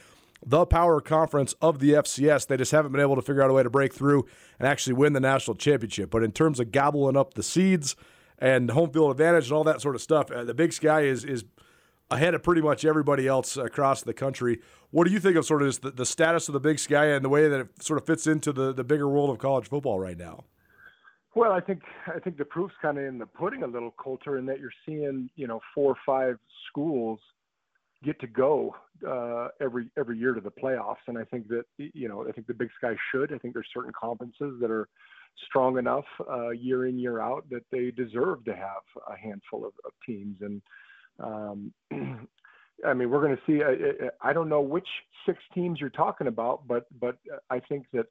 [0.45, 2.47] the power conference of the FCS.
[2.47, 4.27] They just haven't been able to figure out a way to break through
[4.59, 6.11] and actually win the national championship.
[6.11, 7.97] But in terms of gobbling up the seeds
[8.38, 11.25] and home field advantage and all that sort of stuff, uh, the Big Sky is
[11.25, 11.45] is
[12.12, 14.61] ahead of pretty much everybody else across the country.
[14.90, 17.25] What do you think of sort of the, the status of the Big Sky and
[17.25, 19.98] the way that it sort of fits into the, the bigger world of college football
[19.98, 20.44] right now?
[21.35, 21.81] Well, I think
[22.14, 24.70] I think the proof's kind of in the pudding a little, Colter, in that you're
[24.85, 27.18] seeing you know four or five schools
[28.05, 28.75] get to go
[29.09, 32.48] uh, every every year to the playoffs, and I think that you know I think
[32.48, 33.33] the Big Sky should.
[33.33, 34.88] I think there's certain conferences that are
[35.48, 39.72] strong enough uh, year in year out that they deserve to have a handful of,
[39.85, 40.37] of teams.
[40.42, 40.61] And
[41.20, 41.72] um,
[42.85, 43.62] I mean, we're going to see.
[43.62, 44.88] I, I don't know which
[45.27, 47.16] six teams you're talking about, but but
[47.51, 48.07] I think that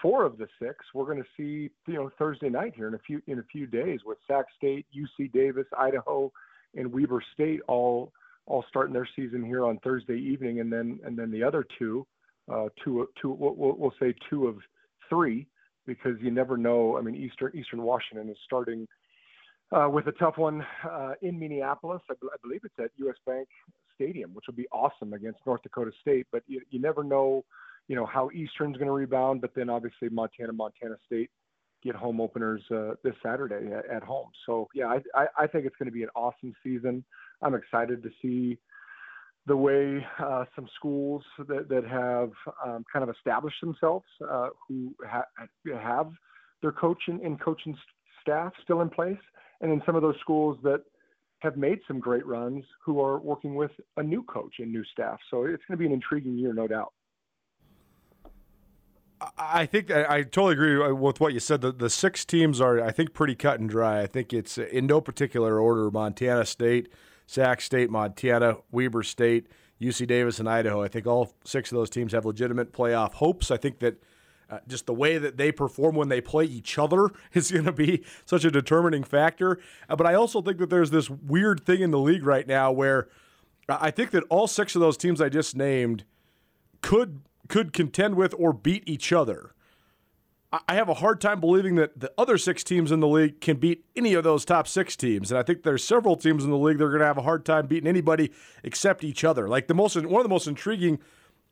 [0.00, 2.98] four of the six we're going to see you know Thursday night here in a
[2.98, 6.30] few in a few days with Sac State, UC Davis, Idaho,
[6.74, 8.12] and Weber State all
[8.46, 12.06] all starting their season here on Thursday evening, and then and then the other two,
[12.52, 14.56] uh, two, two we'll, we'll say two of
[15.08, 15.46] three,
[15.86, 16.98] because you never know.
[16.98, 18.86] I mean, Eastern Eastern Washington is starting
[19.72, 22.02] uh, with a tough one uh, in Minneapolis.
[22.10, 23.16] I, believe it's at U.S.
[23.26, 23.48] Bank
[23.94, 26.26] Stadium, which will be awesome against North Dakota State.
[26.30, 27.44] But you, you never know,
[27.88, 29.40] you know, how Eastern's going to rebound.
[29.40, 31.30] But then obviously Montana, Montana State
[31.82, 34.28] get home openers uh, this Saturday at, at home.
[34.46, 37.04] So yeah, I, I, I think it's going to be an awesome season.
[37.40, 38.58] I'm excited to see
[39.46, 42.30] the way uh, some schools that, that have
[42.64, 45.26] um, kind of established themselves, uh, who ha-
[45.80, 46.12] have
[46.60, 47.76] their coach and, and coaching
[48.20, 49.18] staff still in place,
[49.62, 50.82] and then some of those schools that
[51.38, 55.18] have made some great runs who are working with a new coach and new staff.
[55.30, 56.92] So it's going to be an intriguing year, no doubt.
[59.38, 61.60] I think I, totally agree with what you said.
[61.60, 64.00] The, the six teams are, I think, pretty cut and dry.
[64.00, 66.88] I think it's in no particular order Montana State,
[67.26, 69.46] Sac State, Montana, Weber State,
[69.80, 70.82] UC Davis, and Idaho.
[70.82, 73.52] I think all six of those teams have legitimate playoff hopes.
[73.52, 74.02] I think that
[74.52, 77.72] uh, just the way that they perform when they play each other is going to
[77.72, 79.58] be such a determining factor.
[79.88, 82.70] Uh, but I also think that there's this weird thing in the league right now
[82.70, 83.08] where
[83.68, 86.04] I think that all six of those teams I just named
[86.82, 89.54] could could contend with or beat each other.
[90.68, 93.56] I have a hard time believing that the other six teams in the league can
[93.56, 95.30] beat any of those top six teams.
[95.30, 97.22] And I think there's several teams in the league that are going to have a
[97.22, 98.30] hard time beating anybody
[98.62, 99.48] except each other.
[99.48, 100.98] Like the most, one of the most intriguing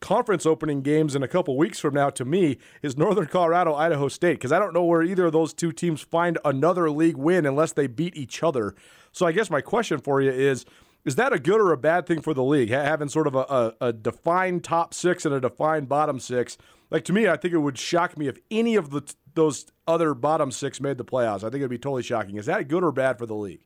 [0.00, 4.08] conference opening games in a couple weeks from now to me is Northern Colorado, Idaho
[4.08, 7.46] State, because I don't know where either of those two teams find another league win
[7.46, 8.74] unless they beat each other.
[9.12, 10.64] So I guess my question for you is
[11.02, 13.38] is that a good or a bad thing for the league, having sort of a,
[13.38, 16.58] a, a defined top six and a defined bottom six?
[16.90, 19.02] Like to me, I think it would shock me if any of the
[19.34, 21.38] those other bottom six made the playoffs.
[21.38, 22.36] I think it'd be totally shocking.
[22.36, 23.62] Is that good or bad for the league?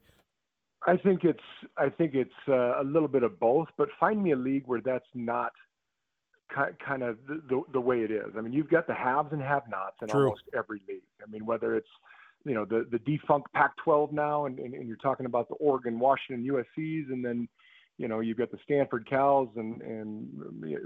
[0.87, 1.43] I think it's
[1.77, 4.81] I think it's uh, a little bit of both, but find me a league where
[4.81, 5.53] that's not
[6.85, 8.33] kind of the, the, way it is.
[8.37, 10.25] I mean, you've got the haves and have-nots in True.
[10.25, 11.03] almost every league.
[11.23, 11.89] I mean, whether it's
[12.45, 15.99] you know the the defunct Pac-12 now, and, and, and you're talking about the Oregon,
[15.99, 17.49] Washington, USC's, and then
[17.97, 20.29] you know you've got the Stanford Cows, and and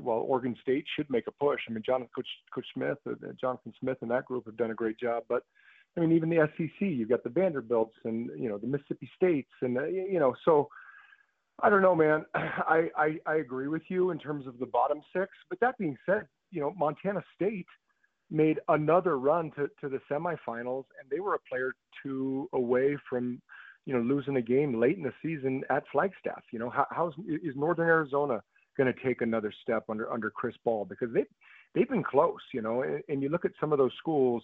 [0.00, 1.60] well, Oregon State should make a push.
[1.68, 4.74] I mean, John Coach Coach Smith, uh, Jonathan Smith, and that group have done a
[4.74, 5.42] great job, but.
[5.96, 9.50] I mean, even the SEC, you've got the Vanderbilts and you know the Mississippi States,
[9.62, 10.68] and uh, you know so
[11.60, 12.24] I don't know, man.
[12.34, 15.96] I, I I agree with you in terms of the bottom six, but that being
[16.06, 17.66] said, you know Montana State
[18.30, 23.40] made another run to, to the semifinals, and they were a player two away from,
[23.86, 26.42] you know, losing a game late in the season at Flagstaff.
[26.52, 28.42] You know, how, how's is Northern Arizona
[28.76, 31.24] going to take another step under under Chris Ball because they
[31.74, 32.40] they've been close.
[32.52, 34.42] You know, and, and you look at some of those schools,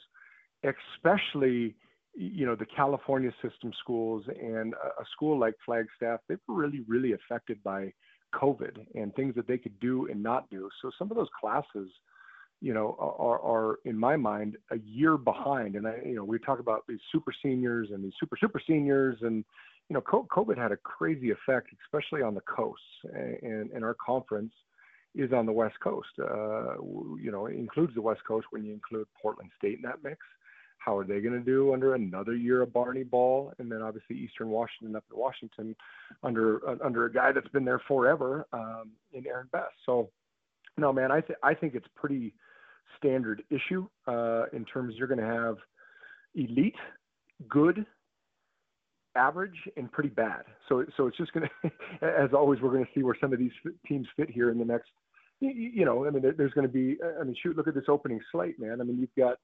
[0.64, 1.74] especially
[2.16, 7.12] you know the California system schools and a, school like Flagstaff, they were really really
[7.12, 7.92] affected by
[8.34, 10.68] COVID and things that they could do and not do.
[10.82, 11.88] So some of those classes
[12.60, 15.76] you know, are, are in my mind a year behind.
[15.76, 19.18] And I, you know, we talk about these super seniors and these super super seniors,
[19.20, 19.44] and
[19.90, 22.82] you know, COVID had a crazy effect, especially on the coasts.
[23.12, 24.52] And, and our conference
[25.14, 26.08] is on the West Coast.
[26.18, 26.76] Uh,
[27.20, 30.18] you know, it includes the West Coast when you include Portland State in that mix.
[30.84, 34.16] How are they going to do under another year of Barnum Ball, and then obviously
[34.16, 35.74] Eastern Washington up in Washington
[36.22, 39.72] under uh, under a guy that's been there forever um, in Aaron Best.
[39.86, 40.10] So,
[40.76, 42.34] no, man, I th- I think it's pretty
[42.98, 45.56] standard issue uh, in terms you're going to have
[46.34, 46.76] elite,
[47.48, 47.86] good,
[49.16, 50.42] average, and pretty bad.
[50.68, 51.70] So so it's just going to,
[52.02, 53.52] as always, we're going to see where some of these
[53.88, 54.90] teams fit here in the next.
[55.40, 56.98] You know, I mean, there's going to be.
[57.20, 58.82] I mean, shoot, look at this opening slate, man.
[58.82, 59.38] I mean, you've got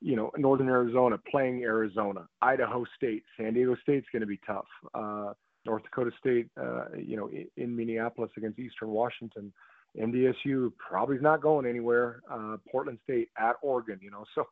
[0.00, 4.66] you know, Northern Arizona playing Arizona, Idaho State, San Diego State's going to be tough.
[4.94, 5.32] Uh,
[5.66, 9.52] North Dakota State, uh, you know, in, in Minneapolis against Eastern Washington.
[9.98, 12.20] NDSU probably is not going anywhere.
[12.30, 14.24] Uh, Portland State at Oregon, you know.
[14.34, 14.44] So,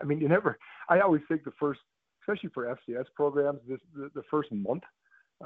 [0.00, 0.58] I mean, you never.
[0.88, 1.80] I always think the first,
[2.22, 4.82] especially for FCS programs, this the, the first month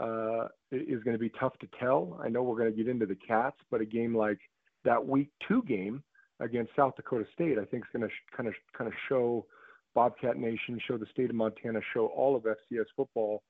[0.01, 2.21] uh, is going to be tough to tell.
[2.23, 4.39] I know we're going to get into the Cats, but a game like
[4.85, 6.03] that Week Two game
[6.41, 9.47] against South Dakota State, I think is going to sh- kind of kind of show
[9.95, 13.43] Bobcat Nation, show the state of Montana, show all of FCS football.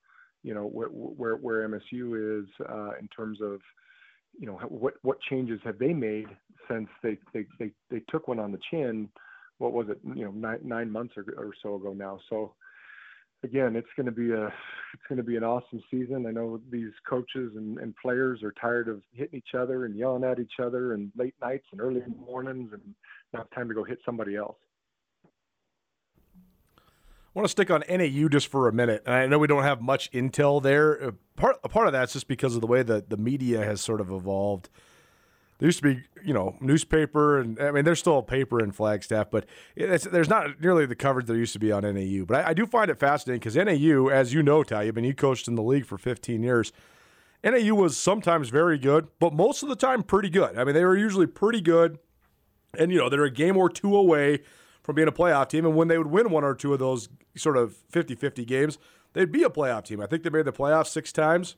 [0.43, 3.59] You know where where, where MSU is uh, in terms of
[4.37, 6.27] you know what what changes have they made
[6.69, 9.09] since they they they, they took one on the chin
[9.57, 12.53] what was it you know nine, nine months or, or so ago now so
[13.43, 16.59] again it's going to be a it's going to be an awesome season i know
[16.71, 20.59] these coaches and, and players are tired of hitting each other and yelling at each
[20.61, 22.81] other and late nights and early mornings and
[23.33, 24.57] now it's time to go hit somebody else
[27.35, 29.03] I want to stick on NAU just for a minute.
[29.05, 31.01] And I know we don't have much intel there.
[31.01, 34.01] Uh, part part of that's just because of the way that the media has sort
[34.01, 34.67] of evolved.
[35.59, 38.71] There used to be, you know, newspaper, and I mean, there's still a paper in
[38.71, 39.45] Flagstaff, but
[39.75, 42.23] there's not nearly the coverage there used to be on NAU.
[42.25, 45.03] But I, I do find it fascinating because NAU, as you know, Ty, I mean,
[45.03, 46.71] you coached in the league for 15 years.
[47.43, 50.57] NAU was sometimes very good, but most of the time pretty good.
[50.57, 51.99] I mean, they were usually pretty good,
[52.77, 54.39] and you know, they're a game or two away
[54.81, 55.65] from being a playoff team.
[55.65, 58.77] And when they would win one or two of those sort of 50 50 games,
[59.11, 59.99] they'd be a playoff team.
[59.99, 61.57] I think they made the playoffs six times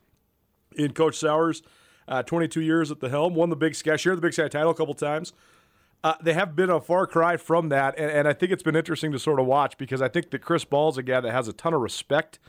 [0.75, 1.61] in Coach Souers'
[2.07, 4.71] uh, 22 years at the helm, won the Big Sky, shared the Big Sky title
[4.71, 5.33] a couple times.
[6.03, 8.75] Uh, they have been a far cry from that, and, and, I think it's been
[8.75, 11.47] interesting to sort of watch because I think that Chris Ball's a guy that has
[11.47, 12.39] a ton of respect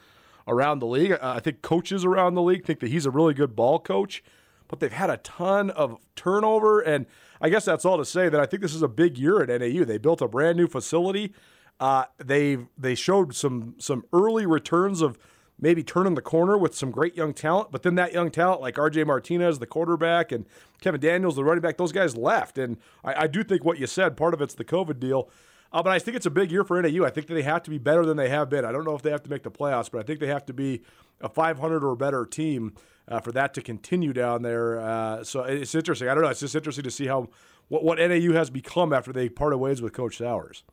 [0.49, 1.13] around the league.
[1.13, 4.25] Uh, I think coaches around the league think that he's a really good ball coach,
[4.69, 7.05] but they've had a ton of turnover, and
[7.43, 9.49] I guess that's all to say that I think this is a big year at
[9.49, 9.85] NAU.
[9.85, 11.35] They built a brand new facility.
[11.79, 15.19] Uh, they they showed some some early returns of
[15.63, 18.79] maybe turning the corner with some great young talent, but then that young talent like
[18.79, 19.05] R.J.
[19.05, 20.45] Martinez, the quarterback, and
[20.81, 22.59] Kevin Daniels, the running back, those guys left.
[22.59, 25.31] And I, I do think what you said, part of it's the COVID deal.
[25.73, 27.05] Uh, but I think it's a big year for NAU.
[27.05, 28.65] I think that they have to be better than they have been.
[28.65, 30.45] I don't know if they have to make the playoffs, but I think they have
[30.47, 30.83] to be
[31.21, 32.75] a 500 or better team
[33.09, 34.81] uh, for that to continue down there.
[34.81, 36.09] Uh, so it's interesting.
[36.09, 36.29] I don't know.
[36.29, 37.29] It's just interesting to see how
[37.69, 40.65] what, what NAU has become after they parted ways with Coach Souers.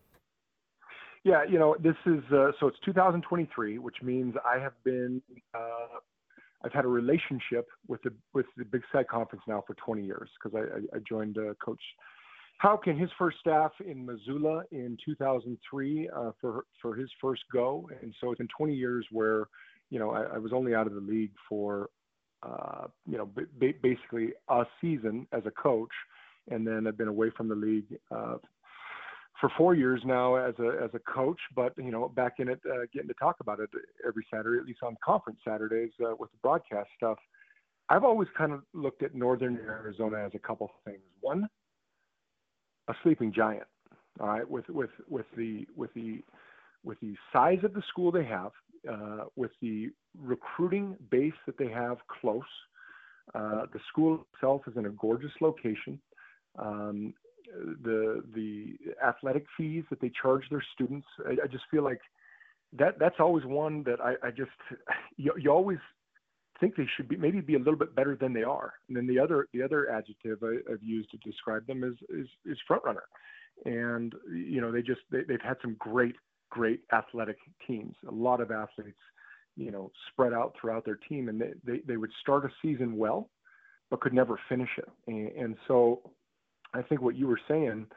[1.23, 5.21] Yeah, you know, this is uh, so it's 2023, which means I have been
[5.53, 5.99] uh,
[6.63, 10.29] I've had a relationship with the with the Big Sky Conference now for 20 years
[10.41, 11.81] because I, I, joined uh, Coach
[12.59, 17.89] Hauck and his first staff in Missoula in 2003 uh, for for his first go,
[18.01, 19.47] and so it's been 20 years where
[19.89, 21.89] you know I, I was only out of the league for
[22.43, 25.91] uh, you know b- basically a season as a coach,
[26.49, 28.35] and then I've been away from the league uh,
[29.39, 32.59] for four years now as a as a coach, but you know back in it,
[32.65, 33.69] uh, getting to talk about it
[34.05, 37.17] every Saturday, at least on conference Saturdays uh, with the broadcast stuff.
[37.89, 40.99] I've always kind of looked at Northern Arizona as a couple things.
[41.21, 41.47] One,
[42.87, 43.67] a sleeping giant.
[44.19, 46.21] All right, with with with the with the
[46.83, 48.51] with the size of the school they have,
[48.89, 52.41] uh, with the recruiting base that they have close.
[53.35, 55.99] Uh, the school itself is in a gorgeous location.
[56.57, 57.13] Um,
[57.83, 61.07] the the athletic fees that they charge their students.
[61.25, 62.01] I, I just feel like
[62.77, 64.51] that that's always one that I, I just
[65.17, 65.79] you, you always
[66.59, 68.73] think they should be maybe be a little bit better than they are.
[68.87, 72.27] And then the other the other adjective I, have used to describe them is is,
[72.45, 73.03] is front runner.
[73.65, 76.15] And you know they just they, they've had some great
[76.49, 77.37] great athletic
[77.67, 77.95] teams.
[78.07, 78.97] A lot of athletes,
[79.55, 82.97] you know, spread out throughout their team, and they they, they would start a season
[82.97, 83.29] well,
[83.89, 84.89] but could never finish it.
[85.07, 86.01] And, and so
[86.73, 87.87] I think what you were saying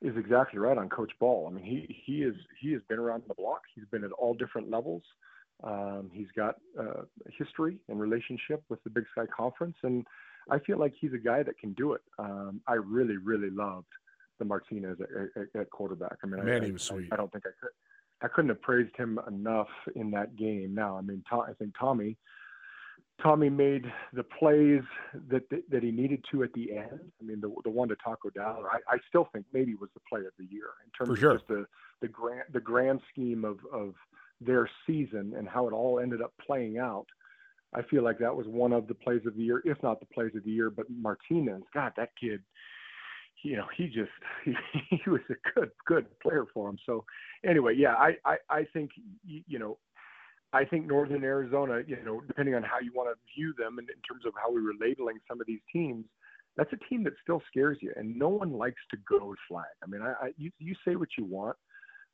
[0.00, 1.48] is exactly right on Coach Ball.
[1.50, 3.62] I mean, he he is he has been around the block.
[3.74, 5.02] He's been at all different levels.
[5.62, 7.02] Um, he's got uh,
[7.38, 10.04] history and relationship with the Big Sky Conference, and
[10.50, 12.00] I feel like he's a guy that can do it.
[12.18, 13.86] Um, I really, really loved
[14.40, 16.16] the Martinez at, at, at quarterback.
[16.24, 17.08] I mean, man, I, he was sweet.
[17.12, 17.70] I, I, don't think I could.
[18.22, 20.74] I couldn't have praised him enough in that game.
[20.74, 22.16] Now, I mean, Tom, I think Tommy
[23.22, 24.82] Tommy made the plays
[25.28, 27.00] that, that, that he needed to at the end.
[27.20, 30.00] I mean, the the one to Taco Dowler, I, I still think maybe was the
[30.08, 31.66] play of the year in terms of just the
[32.00, 33.94] the grand the grand scheme of of
[34.40, 37.06] their season and how it all ended up playing out.
[37.74, 40.06] I feel like that was one of the plays of the year, if not the
[40.06, 40.68] plays of the year.
[40.68, 42.42] But Martinez, God, that kid,
[43.44, 44.10] you know, he just
[44.44, 44.54] he,
[44.90, 46.78] he was a good good player for him.
[46.84, 47.04] So
[47.46, 48.90] anyway, yeah, I I, I think
[49.24, 49.78] you know
[50.52, 53.84] I think Northern Arizona, you know, depending on how you want to view them in,
[53.84, 56.04] in terms of how we were labeling some of these teams,
[56.56, 59.64] that's a team that still scares you, and no one likes to go flag.
[59.82, 61.56] I mean, I, I you, you say what you want,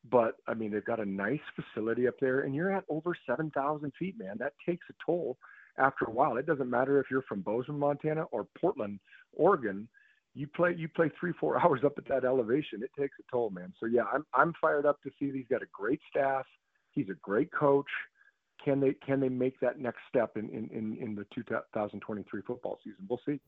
[0.08, 3.50] but I mean they've got a nice facility up there, and you're at over seven
[3.50, 4.36] thousand feet, man.
[4.38, 5.36] That takes a toll
[5.76, 6.36] after a while.
[6.36, 9.00] It doesn't matter if you're from Bozeman, Montana, or Portland,
[9.32, 9.88] Oregon.
[10.36, 12.84] You play you play three four hours up at that elevation.
[12.84, 13.72] It takes a toll, man.
[13.80, 15.32] So yeah, I'm I'm fired up to see.
[15.32, 16.46] He's got a great staff.
[16.92, 17.90] He's a great coach
[18.68, 22.98] can they can they make that next step in, in, in, the 2023 football season?
[23.08, 23.40] We'll see.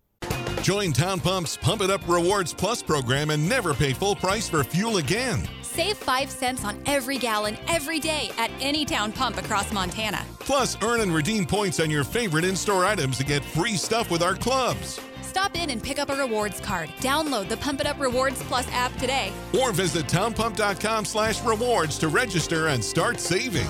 [0.62, 4.64] Join Town Pump's Pump It Up Rewards Plus program and never pay full price for
[4.64, 5.46] fuel again.
[5.60, 10.24] Save 5 cents on every gallon every day at any town pump across Montana.
[10.38, 14.10] Plus, earn and redeem points on your favorite in store items to get free stuff
[14.10, 15.00] with our clubs.
[15.22, 16.88] Stop in and pick up a rewards card.
[17.00, 19.32] Download the Pump It Up Rewards Plus app today.
[19.60, 23.68] Or visit townpump.com slash rewards to register and start saving.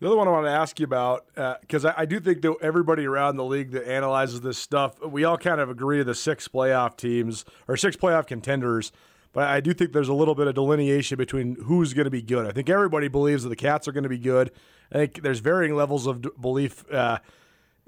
[0.00, 1.26] The other one I want to ask you about,
[1.60, 5.04] because uh, I, I, do think that everybody around the league that analyzes this stuff,
[5.04, 8.92] we all kind of agree the six playoff teams or six playoff contenders.
[9.32, 12.22] But I do think there's a little bit of delineation between who's going to be
[12.22, 12.46] good.
[12.46, 14.52] I think everybody believes that the Cats are going to be good.
[14.92, 17.18] I think there's varying levels of belief uh,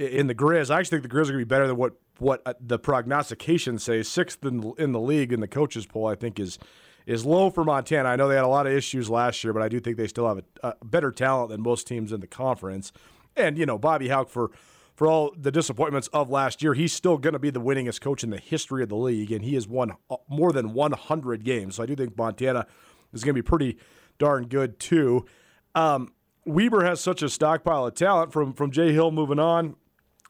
[0.00, 0.70] in the Grizz.
[0.70, 2.78] I actually think the Grizz are going to be better than what what uh, the
[2.78, 4.02] prognostications say.
[4.02, 6.58] Sixth in, in the league in the coaches poll, I think is
[7.06, 8.08] is low for Montana.
[8.08, 10.06] I know they had a lot of issues last year, but I do think they
[10.06, 12.92] still have a, a better talent than most teams in the conference.
[13.36, 14.50] And you know, Bobby Hauck for
[14.94, 18.22] for all the disappointments of last year, he's still going to be the winningest coach
[18.22, 21.76] in the history of the league, and he has won uh, more than 100 games.
[21.76, 22.66] So I do think Montana
[23.12, 23.78] is going to be pretty
[24.18, 25.24] darn good too.
[25.74, 26.12] Um,
[26.44, 29.76] Weber has such a stockpile of talent from from Jay Hill moving on.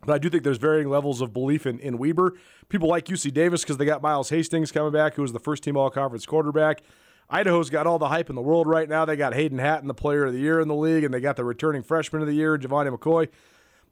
[0.04, 2.34] But I do think there's varying levels of belief in, in Weber.
[2.68, 5.62] People like UC Davis because they got Miles Hastings coming back, who was the first
[5.62, 6.82] team all conference quarterback.
[7.28, 9.04] Idaho's got all the hype in the world right now.
[9.04, 11.36] They got Hayden Hatten, the player of the year in the league, and they got
[11.36, 13.28] the returning freshman of the year, Gevani McCoy.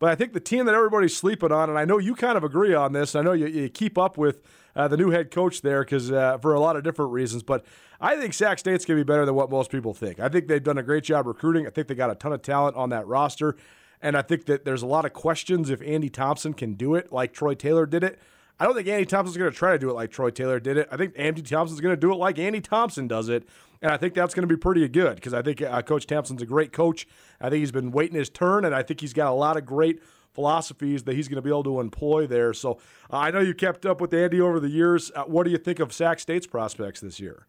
[0.01, 2.45] But I think the team that everybody's sleeping on, and I know you kind of
[2.45, 4.43] agree on this, I know you, you keep up with
[4.77, 7.65] uh, the new head coach there because uh, for a lot of different reasons, but
[8.01, 10.21] I think Sac State's going to be better than what most people think.
[10.21, 11.67] I think they've done a great job recruiting.
[11.67, 13.57] I think they got a ton of talent on that roster.
[14.01, 17.12] And I think that there's a lot of questions if Andy Thompson can do it
[17.12, 18.18] like Troy Taylor did it.
[18.61, 20.76] I don't think Andy Thompson's going to try to do it like Troy Taylor did
[20.76, 20.88] it.
[20.90, 23.49] I think Andy Thompson's going to do it like Andy Thompson does it.
[23.80, 26.42] And I think that's going to be pretty good because I think uh, Coach Thompson's
[26.42, 27.07] a great coach.
[27.40, 29.64] I think he's been waiting his turn, and I think he's got a lot of
[29.64, 32.53] great philosophies that he's going to be able to employ there.
[32.53, 32.72] So
[33.12, 35.12] uh, I know you kept up with Andy over the years.
[35.14, 37.46] Uh, what do you think of Sac State's prospects this year?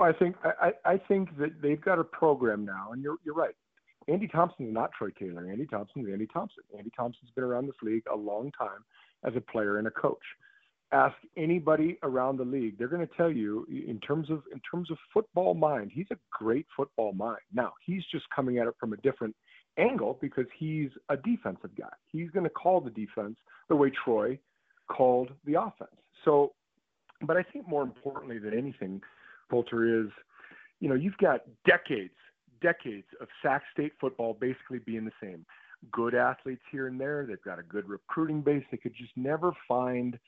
[0.00, 3.54] I think I, I think that they've got a program now, and you're you're right.
[4.08, 5.46] Andy Thompson is not Troy Taylor.
[5.50, 6.62] Andy Thompson is Andy Thompson.
[6.76, 8.84] Andy Thompson's been around this league a long time
[9.24, 10.22] as a player and a coach.
[10.90, 14.90] Ask anybody around the league; they're going to tell you, in terms of in terms
[14.90, 17.42] of football mind, he's a great football mind.
[17.52, 19.36] Now he's just coming at it from a different
[19.78, 21.92] angle because he's a defensive guy.
[22.10, 23.36] He's going to call the defense
[23.68, 24.38] the way Troy
[24.88, 25.90] called the offense.
[26.24, 26.52] So,
[27.22, 29.02] but I think more importantly than anything,
[29.50, 30.08] Colter is,
[30.80, 32.14] you know, you've got decades
[32.60, 35.44] decades of Sac State football basically being the same.
[35.92, 37.24] Good athletes here and there.
[37.26, 38.64] They've got a good recruiting base.
[38.70, 40.18] They could just never find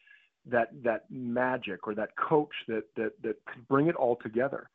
[0.46, 4.70] that that magic or that coach that that that could bring it all together.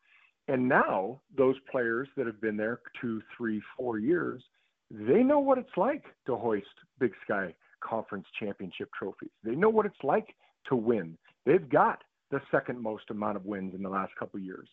[0.48, 4.44] And now those players that have been there two, three, four years,
[4.92, 6.68] they know what it's like to hoist
[7.00, 9.32] Big Sky Conference championship trophies.
[9.44, 10.36] They know what it's like
[10.70, 11.18] to win.
[11.46, 14.68] They've got the second most amount of wins in the last couple years.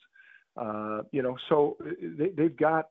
[0.56, 2.88] Uh, you know, so uh, they, they've got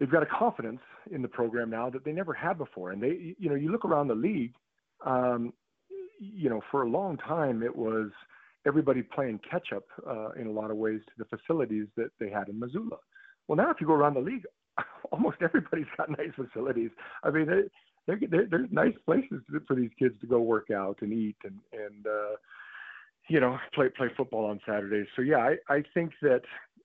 [0.00, 2.92] they've got a confidence in the program now that they never had before.
[2.92, 4.54] And they, you know, you look around the league,
[5.04, 5.52] um,
[6.18, 8.10] you know, for a long time it was
[8.66, 12.30] everybody playing catch up uh, in a lot of ways to the facilities that they
[12.30, 12.96] had in Missoula.
[13.48, 14.44] Well, now if you go around the league,
[15.12, 16.90] almost everybody's got nice facilities.
[17.22, 17.62] I mean, they,
[18.06, 21.58] they're, they're, they're, nice places for these kids to go work out and eat and
[21.72, 22.36] and uh,
[23.32, 25.06] you know, play play football on Saturdays.
[25.16, 26.42] So yeah, I I think that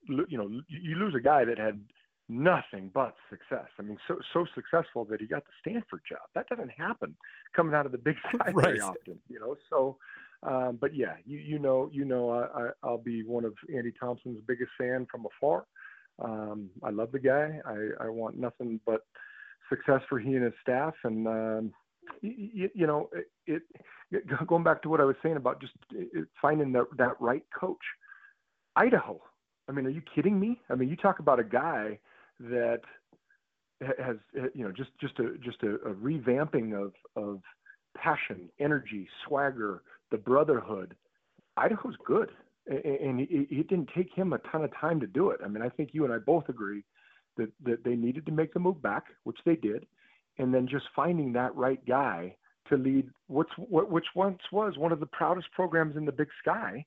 [0.08, 1.82] you know you lose a guy that had
[2.30, 3.68] nothing but success.
[3.78, 6.22] I mean, so so successful that he got the Stanford job.
[6.36, 7.18] That doesn't happen
[7.54, 8.64] coming out of the Big Sky right.
[8.64, 9.58] very often, you know.
[9.70, 9.98] So,
[10.42, 13.92] um, but yeah, you you know you know I, I I'll be one of Andy
[14.00, 15.66] Thompson's biggest fan from afar.
[16.20, 17.60] Um, I love the guy.
[17.66, 19.02] I I want nothing but
[19.68, 21.74] success for he and his staff, and um,
[22.22, 23.64] you, you know, it, it,
[24.48, 25.74] going back to what I was saying about just
[26.42, 27.78] finding the, that right coach.
[28.76, 29.20] Idaho.
[29.68, 30.62] I mean, are you kidding me?
[30.70, 32.00] I mean, you talk about a guy
[32.40, 32.82] that
[33.82, 34.16] has
[34.54, 37.42] you know just just a just a, a revamping of of
[37.98, 40.96] passion, energy, swagger, the brotherhood.
[41.58, 42.30] Idaho's good,
[42.68, 45.42] and it, it didn't take him a ton of time to do it.
[45.44, 46.84] I mean, I think you and I both agree
[47.38, 49.86] that that they needed to make the move back, which they did
[50.40, 52.36] and then just finding that right guy
[52.70, 56.30] to lead what's what which once was one of the proudest programs in the Big
[56.42, 56.86] Sky,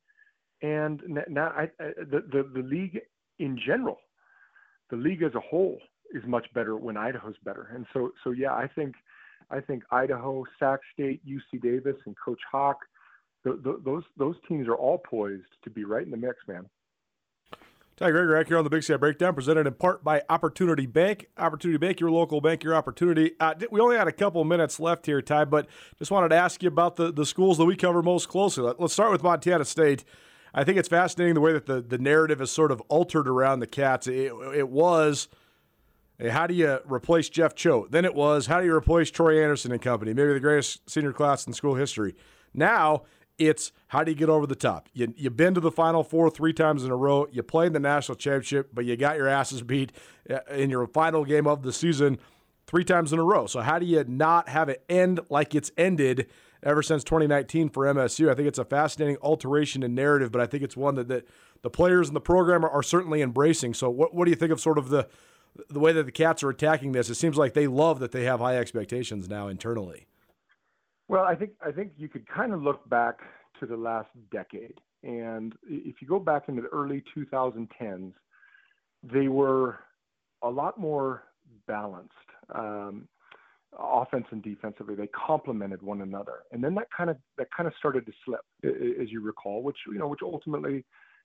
[0.63, 3.01] and now I, the, the the league
[3.39, 3.99] in general,
[4.91, 5.79] the league as a whole
[6.13, 8.95] is much better when Idaho's better, and so so yeah, I think
[9.51, 12.79] I think Idaho, Sac State, UC Davis, and Coach Hauck,
[13.45, 16.67] the, the, those those teams are all poised to be right in the mix, man.
[18.01, 21.27] Ty Gregorak here on the Big Sky Breakdown, presented in part by Opportunity Bank.
[21.37, 23.33] Opportunity Bank, your local bank, your opportunity.
[23.39, 25.67] Uh, we only had a couple minutes left here, Ty, but
[25.99, 28.73] just wanted to ask you about the, the schools that we cover most closely.
[28.79, 30.05] Let's start with Montana State.
[30.55, 33.61] I think it's fascinating the way that the, the narrative is sort of altered around
[33.61, 34.07] the Cats.
[34.07, 35.29] It, it was
[36.31, 37.91] how do you replace Jeff Choate?
[37.91, 41.13] Then it was how do you replace Troy Anderson and company, maybe the greatest senior
[41.13, 42.15] class in school history.
[42.55, 43.03] Now
[43.41, 44.89] it's how do you get over the top?
[44.93, 47.27] You, you've been to the Final Four three times in a row.
[47.33, 49.93] You played in the national championship, but you got your asses beat
[50.29, 52.19] uh, in your final game of the season
[52.67, 53.47] three times in a row.
[53.47, 56.29] So how do you not have it end like it's ended
[56.63, 58.31] ever since 2019 for MSU?
[58.31, 61.27] I think it's a fascinating alteration in narrative, but I think it's one that, that
[61.63, 63.73] the players and the program are, are certainly embracing.
[63.73, 65.09] So what, what do you think of sort of the
[65.69, 67.11] the way that the Cats are attacking this?
[67.11, 70.07] It seems like they love that they have high expectations now internally.
[71.11, 73.19] Well, I think I think you could kind of look back
[73.59, 78.13] to the last decade, and if you go back into the early 2010s,
[79.03, 79.81] they were
[80.43, 81.25] a lot more
[81.67, 82.13] balanced,
[82.55, 83.09] um,
[83.77, 84.95] offense and defensively.
[84.95, 88.43] They complemented one another, and then that kind of that kind of started to slip,
[88.63, 90.85] as you recall, which you know, which ultimately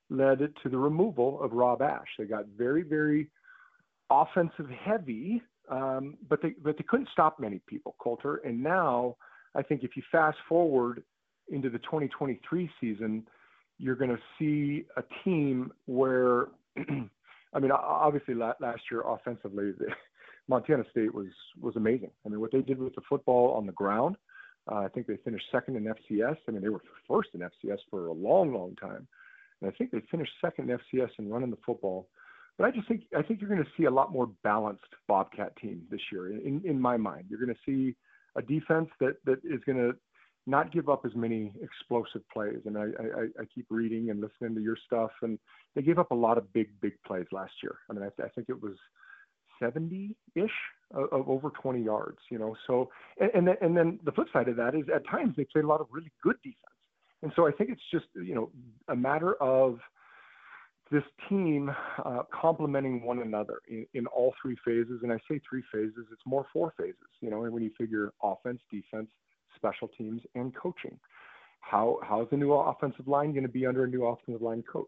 [0.09, 2.07] led to the removal of Rob Ash.
[2.17, 3.29] They got very, very
[4.09, 9.17] offensive heavy, um, but they but they couldn't stop many people, Colter, And now
[9.55, 11.03] I think if you fast forward
[11.49, 13.27] into the 2023 season,
[13.77, 16.47] you're going to see a team where,
[16.77, 19.73] I mean, obviously last year offensively,
[20.47, 21.27] Montana State was
[21.59, 22.11] was amazing.
[22.25, 24.15] I mean, what they did with the football on the ground,
[24.71, 26.37] uh, I think they finished second in FCS.
[26.47, 29.07] I mean, they were first in FCS for a long, long time,
[29.61, 32.07] and I think they finished second in FCS in running the football.
[32.57, 35.55] But I just think I think you're going to see a lot more balanced Bobcat
[35.57, 36.29] team this year.
[36.29, 37.95] In in my mind, you're going to see
[38.35, 39.95] a defense that that is going to
[40.47, 42.59] not give up as many explosive plays.
[42.65, 45.39] And I, I, I keep reading and listening to your stuff, and
[45.75, 47.77] they gave up a lot of big, big plays last year.
[47.89, 48.75] I mean, I, I think it was
[49.59, 50.51] 70 ish
[50.93, 52.55] of, of, over 20 yards, you know.
[52.67, 55.45] So, and, and, then, and then the flip side of that is at times they
[55.45, 56.59] played a lot of really good defense.
[57.23, 58.51] And so I think it's just, you know,
[58.87, 59.79] a matter of
[60.91, 61.71] this team
[62.03, 64.99] uh, complementing one another in, in all three phases.
[65.03, 68.61] And I say three phases, it's more four phases, you know, when you figure offense,
[68.71, 69.07] defense,
[69.55, 70.97] special teams, and coaching.
[71.61, 74.85] How, how's the new offensive line going to be under a new offensive line coach?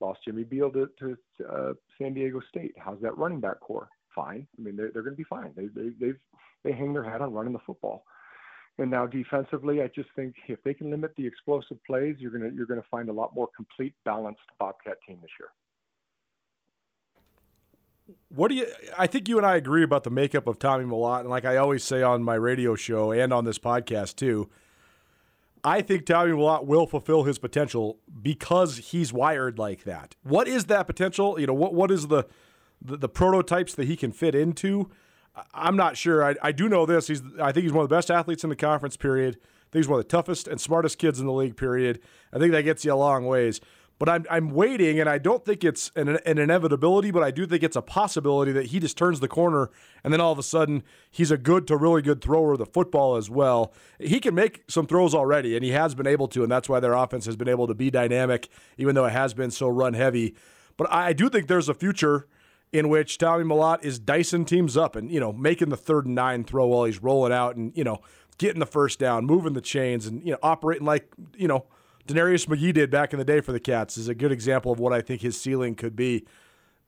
[0.00, 1.16] Lost Jimmy Beal to, to
[1.46, 2.74] uh, San Diego State.
[2.78, 3.88] How's that running back core?
[4.14, 4.46] Fine.
[4.58, 5.52] I mean, they're, they're going to be fine.
[5.56, 5.68] They,
[6.00, 6.12] they,
[6.64, 8.04] they hang their hat on running the football.
[8.78, 12.50] And now defensively, I just think if they can limit the explosive plays, you're gonna
[12.52, 15.48] you're gonna find a lot more complete, balanced Bobcat team this year.
[18.28, 18.66] What do you?
[18.98, 21.56] I think you and I agree about the makeup of Tommy Mellott, and like I
[21.56, 24.50] always say on my radio show and on this podcast too,
[25.62, 30.16] I think Tommy Mellott will fulfill his potential because he's wired like that.
[30.24, 31.38] What is that potential?
[31.38, 32.24] You know, what what is the
[32.82, 34.90] the, the prototypes that he can fit into?
[35.52, 36.24] I'm not sure.
[36.24, 37.08] I, I do know this.
[37.08, 38.96] He's I think he's one of the best athletes in the conference.
[38.96, 39.36] Period.
[39.36, 41.56] I think he's one of the toughest and smartest kids in the league.
[41.56, 42.00] Period.
[42.32, 43.60] I think that gets you a long ways.
[43.98, 47.46] But I'm I'm waiting, and I don't think it's an, an inevitability, but I do
[47.46, 49.70] think it's a possibility that he just turns the corner,
[50.02, 50.82] and then all of a sudden
[51.12, 53.72] he's a good to really good thrower of the football as well.
[54.00, 56.80] He can make some throws already, and he has been able to, and that's why
[56.80, 59.94] their offense has been able to be dynamic, even though it has been so run
[59.94, 60.34] heavy.
[60.76, 62.26] But I do think there's a future
[62.74, 66.16] in which Tommy Mellott is dicing teams up and, you know, making the third and
[66.16, 68.00] nine throw while he's rolling out and, you know,
[68.36, 71.66] getting the first down, moving the chains and, you know, operating like, you know,
[72.08, 74.80] Denarius McGhee did back in the day for the Cats is a good example of
[74.80, 76.26] what I think his ceiling could be.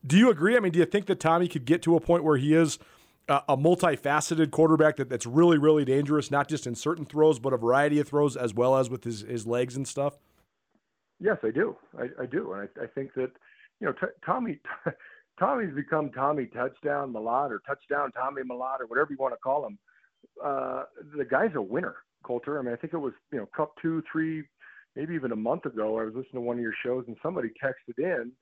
[0.04, 0.56] Do you agree?
[0.56, 2.80] I mean, do you think that Tommy could get to a point where he is
[3.28, 7.52] a, a multifaceted quarterback that, that's really, really dangerous, not just in certain throws, but
[7.52, 10.18] a variety of throws as well as with his, his legs and stuff?
[11.20, 11.76] Yes, I do.
[11.96, 12.54] I, I do.
[12.54, 13.30] And I, I think that,
[13.78, 14.58] you know, t- Tommy.
[15.38, 19.66] Tommy's become Tommy Touchdown Mellott or Touchdown Tommy Mellott or whatever you want to call
[19.66, 19.78] him.
[20.42, 20.84] Uh,
[21.16, 22.58] the guy's a winner, Colter.
[22.58, 24.42] I mean, I think it was you know Cup two, three,
[24.94, 25.98] maybe even a month ago.
[25.98, 28.32] I was listening to one of your shows and somebody texted in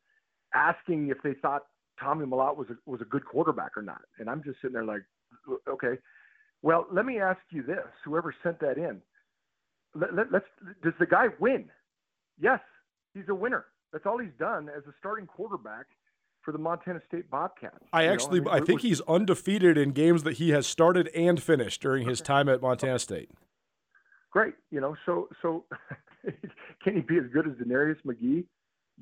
[0.54, 1.62] asking if they thought
[2.00, 4.84] Tommy Mellott was a, was a good quarterback or not, and I'm just sitting there
[4.84, 5.02] like,
[5.68, 5.98] okay.
[6.62, 9.02] Well, let me ask you this: Whoever sent that in,
[9.94, 10.46] let, let, let's
[10.82, 11.66] does the guy win?
[12.40, 12.60] Yes,
[13.14, 13.66] he's a winner.
[13.92, 15.86] That's all he's done as a starting quarterback
[16.44, 17.78] for the Montana State Bobcats.
[17.92, 21.42] I actually, I, mean, I think he's undefeated in games that he has started and
[21.42, 23.30] finished during his time at Montana State.
[24.30, 25.64] Great, you know, so so
[26.82, 28.44] can he be as good as Denarius McGhee?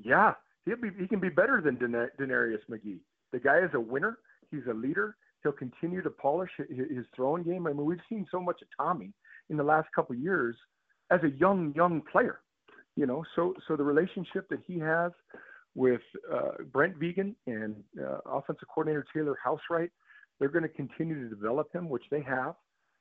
[0.03, 0.34] Yeah,
[0.66, 0.90] he'll be.
[0.99, 1.76] He can be better than
[2.18, 2.99] Denarius McGhee.
[3.32, 4.18] The guy is a winner.
[4.51, 5.16] He's a leader.
[5.43, 7.66] He'll continue to polish his throwing game.
[7.66, 9.12] I mean, we've seen so much of Tommy
[9.51, 10.55] in the last couple of years
[11.11, 12.40] as a young young player.
[12.95, 15.12] You know, so so the relationship that he has
[15.74, 16.02] with
[16.32, 19.90] uh, Brent Vigen and uh, offensive coordinator Taylor Housewright.
[20.38, 22.54] They're going to continue to develop him, which they have.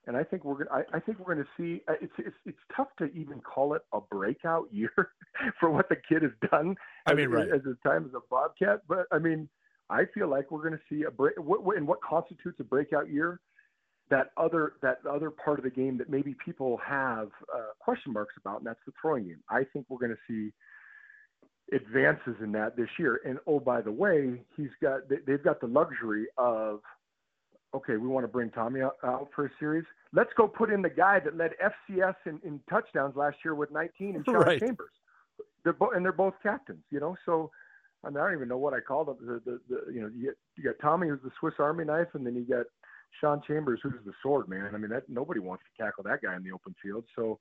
[0.08, 0.68] And I think we're going.
[0.72, 1.84] I, I think we're going to see.
[1.88, 4.92] Uh, it's, it's it's tough to even call it a breakout year
[5.60, 6.76] for what the kid has done.
[7.06, 7.48] I mean, as, right.
[7.50, 9.48] as his time as a Bobcat, but I mean,
[9.92, 11.38] I feel like we're going to see a break.
[11.38, 13.42] What, what, and what constitutes a breakout year?
[14.10, 18.34] That other that other part of the game that maybe people have uh, question marks
[18.38, 19.44] about, and that's the throwing game.
[19.50, 20.52] I think we're going to see
[21.72, 23.22] advances in that this year.
[23.26, 26.82] And oh, by the way, he's got they've got the luxury of
[27.74, 29.86] okay, we want to bring Tommy out, out for a series.
[30.12, 33.72] Let's go put in the guy that led FCS in, in touchdowns last year with
[33.72, 34.60] 19 and Sean right.
[34.60, 34.92] Chambers.
[35.64, 37.16] They're both and they're both captains, you know.
[37.26, 37.52] So
[38.04, 39.18] I, mean, I don't even know what I call them.
[39.22, 42.08] The, the, the you know you, get, you got Tommy who's the Swiss Army knife,
[42.14, 42.66] and then you got
[43.20, 44.72] Sean Chambers who's the sword man.
[44.74, 47.06] I mean that nobody wants to tackle that guy in the open field.
[47.16, 47.40] So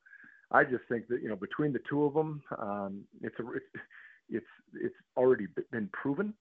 [0.51, 3.45] I just think that you know between the two of them, um, it's a
[4.31, 6.35] it's, it's already been proven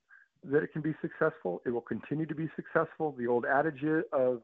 [0.43, 1.61] that it can be successful.
[1.65, 3.13] It will continue to be successful.
[3.17, 3.83] The old adage
[4.13, 4.41] of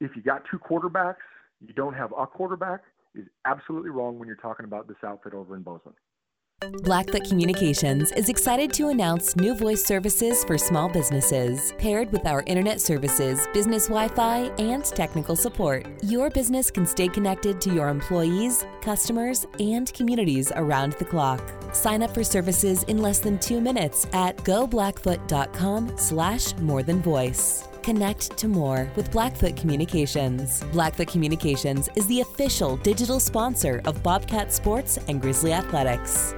[0.00, 1.16] if you got two quarterbacks,
[1.60, 2.80] you don't have a quarterback
[3.14, 5.94] is absolutely wrong when you're talking about this outfit over in Bozeman.
[6.68, 11.72] Blackfoot Communications is excited to announce new voice services for small businesses.
[11.78, 17.08] Paired with our internet services, business Wi Fi, and technical support, your business can stay
[17.08, 21.40] connected to your employees, customers, and communities around the clock.
[21.72, 27.69] Sign up for services in less than two minutes at goblackfoot.com slash more than voice.
[27.82, 30.62] Connect to more with Blackfoot Communications.
[30.72, 36.34] Blackfoot Communications is the official digital sponsor of Bobcat Sports and Grizzly Athletics.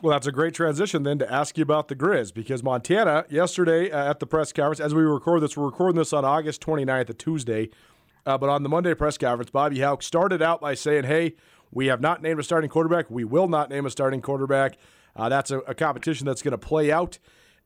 [0.00, 3.90] Well, that's a great transition then to ask you about the Grizz because Montana, yesterday
[3.90, 7.10] uh, at the press conference, as we record this, we're recording this on August 29th,
[7.10, 7.68] a Tuesday.
[8.24, 11.34] Uh, but on the Monday press conference, Bobby Hauck started out by saying, hey,
[11.72, 13.10] we have not named a starting quarterback.
[13.10, 14.78] We will not name a starting quarterback.
[15.16, 17.18] Uh, that's a, a competition that's going to play out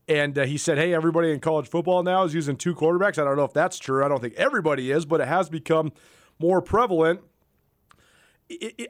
[0.08, 3.24] And uh, he said, "Hey, everybody in college football now is using two quarterbacks." I
[3.24, 4.04] don't know if that's true.
[4.04, 5.92] I don't think everybody is, but it has become
[6.38, 7.20] more prevalent.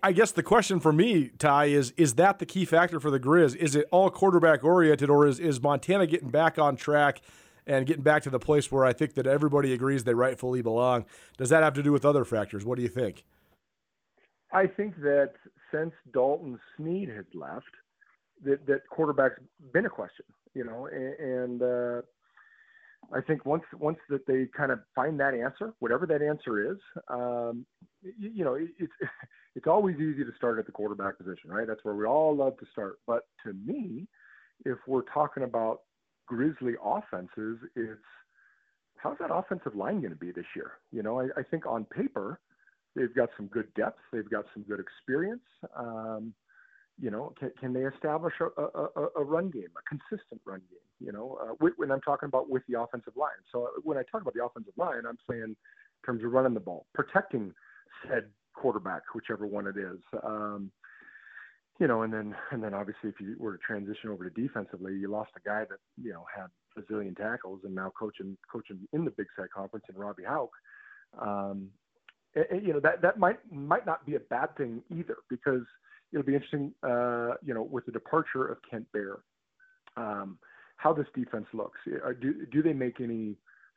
[0.02, 3.20] I guess the question for me, Ty, is is that the key factor for the
[3.20, 3.54] Grizz?
[3.56, 7.20] Is it all quarterback oriented, or is, is Montana getting back on track
[7.66, 11.04] and getting back to the place where I think that everybody agrees they rightfully belong?
[11.36, 12.64] Does that have to do with other factors?
[12.64, 13.24] What do you think?
[14.52, 15.34] I think that
[15.72, 17.70] since Dalton Sneed has left,
[18.44, 19.40] that that quarterback's
[19.72, 20.24] been a question,
[20.54, 22.02] you know, and, and uh,
[23.12, 26.78] I think once once that they kind of find that answer, whatever that answer is,
[27.08, 27.66] um,
[28.02, 28.92] you, you know, it, it's
[29.54, 31.66] it's always easy to start at the quarterback position, right?
[31.66, 32.98] That's where we all love to start.
[33.06, 34.06] But to me,
[34.64, 35.80] if we're talking about
[36.26, 38.00] Grizzly offenses, it's
[38.96, 40.72] how's that offensive line going to be this year?
[40.92, 42.40] You know, I, I think on paper
[42.94, 45.42] they've got some good depth, they've got some good experience.
[45.76, 46.34] Um,
[47.00, 50.78] you know, can, can they establish a, a, a, run game, a consistent run game?
[51.00, 53.30] You know, uh, when I'm talking about with the offensive line.
[53.50, 55.56] So uh, when I talk about the offensive line, I'm saying in
[56.04, 57.52] terms of running the ball, protecting
[58.06, 58.24] said
[58.54, 59.98] quarterback, whichever one it is.
[60.22, 60.70] Um,
[61.80, 64.94] you know, and then and then obviously if you were to transition over to defensively,
[64.94, 68.78] you lost a guy that you know had a zillion tackles and now coaching coaching
[68.92, 70.50] in the Big Sky Conference in Robby Hauck.
[71.20, 71.68] Um,
[72.34, 75.62] and, you know that that might might not be a bad thing either because
[76.12, 79.20] it'll be interesting, uh, you know, with the departure of Kent Baer,
[79.96, 80.38] um,
[80.76, 81.78] how this defense looks.
[81.86, 83.36] Uh, do do they make any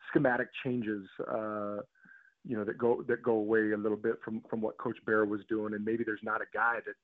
[0.10, 1.06] schematic changes?
[1.32, 1.78] Uh,
[2.48, 5.26] you know that go that go away a little bit from from what Coach Baer
[5.26, 6.96] was doing, and maybe there's not a guy that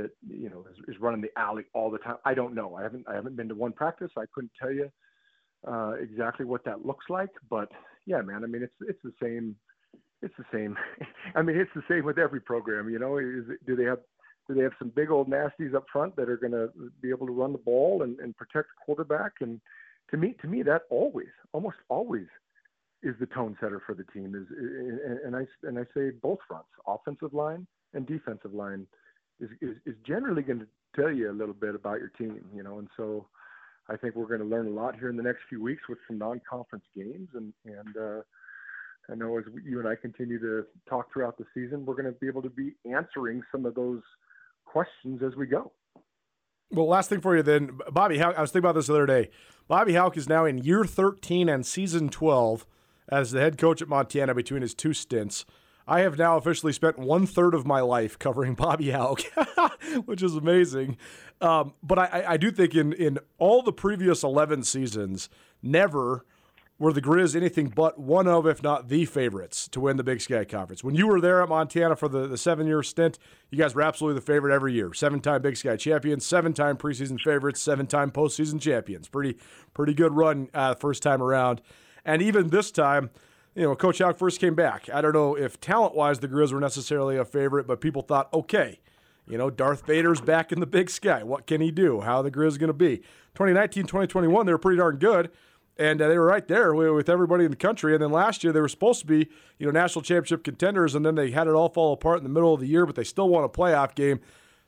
[0.00, 2.16] that you know is, is running the alley all the time.
[2.24, 2.76] I don't know.
[2.76, 4.10] I haven't I haven't been to one practice.
[4.16, 4.90] I couldn't tell you
[5.66, 7.30] uh, exactly what that looks like.
[7.50, 7.70] But
[8.06, 8.44] yeah, man.
[8.44, 9.56] I mean, it's it's the same.
[10.22, 10.76] It's the same.
[11.34, 12.88] I mean, it's the same with every program.
[12.88, 13.98] You know, is do they have
[14.52, 16.70] they have some big old nasties up front that are going to
[17.00, 19.32] be able to run the ball and, and protect the quarterback?
[19.40, 19.60] And
[20.10, 22.26] to me, to me, that always, almost always,
[23.02, 24.34] is the tone setter for the team.
[24.34, 24.46] Is
[25.24, 28.86] and I and I say both fronts, offensive line and defensive line,
[29.40, 32.40] is is, is generally going to tell you a little bit about your team.
[32.54, 33.26] You know, and so.
[33.86, 35.98] I think we're going to learn a lot here in the next few weeks with
[36.08, 38.22] some non-conference games, and and uh,
[39.10, 42.18] I know as you and I continue to talk throughout the season, we're going to
[42.18, 44.00] be able to be answering some of those
[44.64, 45.72] questions as we go.
[46.70, 48.20] Well, last thing for you then, Bobby.
[48.20, 49.30] I was thinking about this the other day.
[49.68, 52.66] Bobby Hauck is now in year 13 and season 12
[53.08, 55.44] as the head coach at Montana between his two stints.
[55.86, 59.20] I have now officially spent one third of my life covering Bobby Hauck,
[60.04, 60.96] which is amazing.
[61.40, 65.28] Um, but I, I do think in in all the previous 11 seasons,
[65.62, 66.24] never
[66.78, 70.20] were the Grizz anything but one of, if not the favorites to win the Big
[70.20, 70.82] Sky Conference.
[70.82, 73.18] When you were there at Montana for the, the seven year stint,
[73.50, 74.92] you guys were absolutely the favorite every year.
[74.92, 79.08] Seven time Big Sky champions, seven time preseason favorites, seven time postseason champions.
[79.08, 79.38] Pretty
[79.72, 81.60] pretty good run uh, first time around.
[82.04, 83.10] And even this time,
[83.54, 84.90] you know, Coach Hauck first came back.
[84.92, 88.32] I don't know if talent wise the Grizz were necessarily a favorite, but people thought,
[88.34, 88.80] okay,
[89.28, 91.22] you know, Darth Vader's back in the big sky.
[91.22, 92.00] What can he do?
[92.00, 92.98] How the Grizz going to be?
[93.36, 95.30] 2019, 2021, they were pretty darn good
[95.76, 97.94] and uh, they were right there with everybody in the country.
[97.94, 101.04] And then last year they were supposed to be, you know, national championship contenders, and
[101.04, 102.86] then they had it all fall apart in the middle of the year.
[102.86, 104.20] But they still won a playoff game.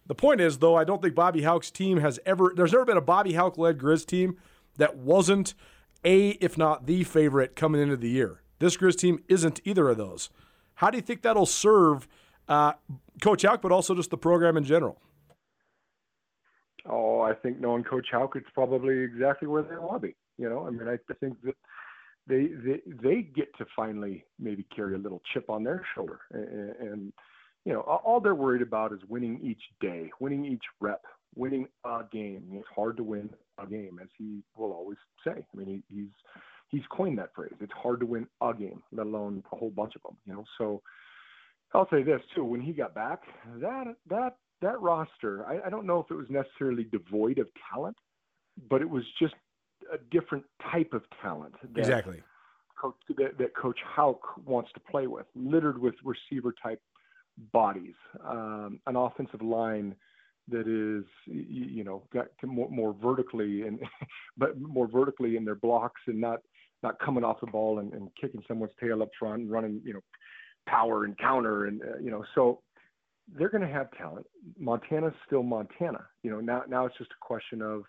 [0.07, 2.53] The point is, though, I don't think Bobby Hauck's team has ever.
[2.55, 4.37] There's never been a Bobby Hauck led Grizz team
[4.77, 5.55] that wasn't
[6.05, 8.43] a, if not the favorite coming into the year.
[8.59, 10.31] This Grizz team isn't either of those.
[10.75, 12.07] How do you think that'll serve
[12.49, 12.75] uh,
[13.21, 15.01] Coach Hauck, but also just the program in general?
[16.89, 20.15] Oh, I think knowing Coach Hauck, it's probably exactly where they want to be.
[20.39, 21.55] You know, I mean, I think that
[22.26, 26.74] they they they get to finally maybe carry a little chip on their shoulder, and,
[26.76, 27.12] and
[27.64, 31.03] you know, all they're worried about is winning each day, winning each rep,
[31.34, 32.45] winning a game.
[32.53, 33.28] It's hard to win
[33.59, 35.32] a game, as he will always say.
[35.32, 36.12] I mean, he, he's
[36.68, 37.55] he's coined that phrase.
[37.61, 40.16] It's hard to win a game, let alone a whole bunch of them.
[40.26, 40.82] You know, so
[41.74, 43.22] I'll say this too: when he got back,
[43.61, 47.97] that that that roster, I, I don't know if it was necessarily devoid of talent,
[48.70, 49.34] but it was just
[49.93, 51.55] a different type of talent.
[51.74, 52.22] That exactly.
[52.80, 56.80] Coach, that, that Coach Hauk wants to play with, littered with receiver type
[57.53, 57.95] bodies,
[58.26, 59.95] um, an offensive line
[60.49, 63.80] that is, you know, got more, more vertically and,
[64.37, 66.41] but more vertically in their blocks and not,
[66.82, 69.95] not coming off the ball and, and kicking someone's tail up front and running, you
[69.95, 70.01] know,
[70.68, 72.61] power and counter and, uh, you know, so
[73.34, 74.26] they're going to have talent.
[74.59, 76.07] Montana's still Montana.
[76.22, 77.82] You know, now now it's just a question of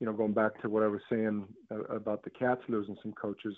[0.00, 3.12] you know, going back to what I was saying uh, about the Cats losing some
[3.12, 3.54] coaches,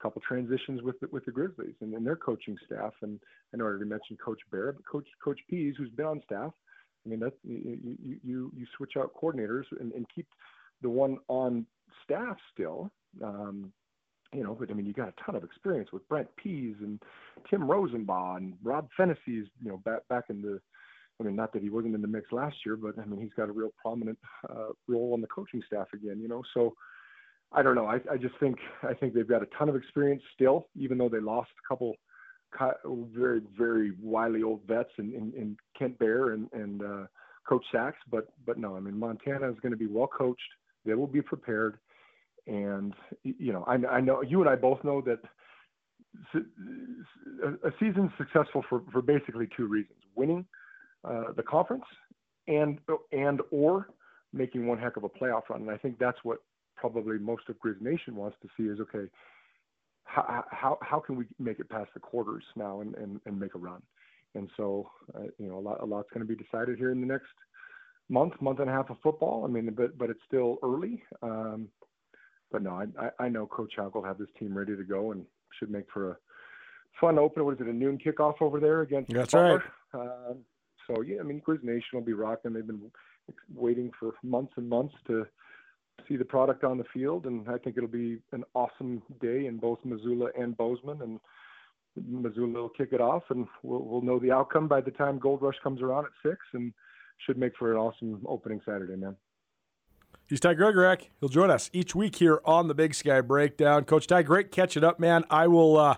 [0.00, 2.92] a couple transitions with the, with the Grizzlies and, and their coaching staff.
[3.02, 3.20] And
[3.52, 6.52] I know I already mentioned Coach Baer, but Coach Coach Pease, who's been on staff.
[7.04, 10.26] I mean, that you you you switch out coordinators and, and keep
[10.82, 11.66] the one on
[12.04, 12.90] staff still.
[13.22, 13.72] Um,
[14.32, 17.02] you know, but I mean, you got a ton of experience with Brent Pease and
[17.50, 20.60] Tim Rosenbach and Rob Phenicie's, you know, back back in the.
[21.20, 23.34] I mean, not that he wasn't in the mix last year, but I mean, he's
[23.36, 26.20] got a real prominent uh, role on the coaching staff again.
[26.20, 26.74] You know, so
[27.52, 27.86] I don't know.
[27.86, 31.08] I, I just think I think they've got a ton of experience still, even though
[31.08, 31.94] they lost a couple
[33.14, 37.06] very very wily old vets in, in, in Kent Baer and and uh,
[37.48, 37.98] Coach Sachs.
[38.10, 40.40] But but no, I mean Montana is going to be well coached.
[40.84, 41.78] They will be prepared,
[42.46, 45.20] and you know I, I know you and I both know that
[47.64, 50.46] a season's successful for for basically two reasons: winning
[51.04, 51.84] uh, the conference
[52.48, 52.78] and
[53.12, 53.88] and or
[54.32, 55.62] making one heck of a playoff run.
[55.62, 56.38] And I think that's what
[56.76, 59.08] probably most of Grizz Nation wants to see is okay,
[60.04, 63.54] how, how, how can we make it past the quarters now and, and, and make
[63.54, 63.82] a run?
[64.34, 67.00] And so, uh, you know, a lot, a lot's going to be decided here in
[67.00, 67.26] the next
[68.08, 69.44] month, month and a half of football.
[69.44, 71.02] I mean, but, but it's still early.
[71.22, 71.68] Um,
[72.50, 75.24] but no, I, I know Coach Hauck will have this team ready to go and
[75.58, 76.16] should make for a
[77.00, 77.44] fun open.
[77.44, 79.60] What is it, a noon kickoff over there against That's right.
[79.94, 80.38] Um,
[80.94, 82.52] so, yeah, I mean, Grizz Nation will be rocking.
[82.52, 82.90] They've been
[83.54, 85.26] waiting for months and months to–
[86.08, 89.58] see the product on the field, and I think it'll be an awesome day in
[89.58, 91.00] both Missoula and Bozeman.
[91.02, 91.20] And
[91.96, 95.42] Missoula will kick it off, and we'll, we'll know the outcome by the time Gold
[95.42, 96.72] Rush comes around at six, and
[97.26, 99.16] should make for an awesome opening Saturday, man.
[100.28, 101.08] He's Ty Gregorak.
[101.20, 103.84] He'll join us each week here on the Big Sky Breakdown.
[103.84, 105.24] Coach Ty, great catching up, man.
[105.30, 105.76] I will.
[105.76, 105.96] Uh,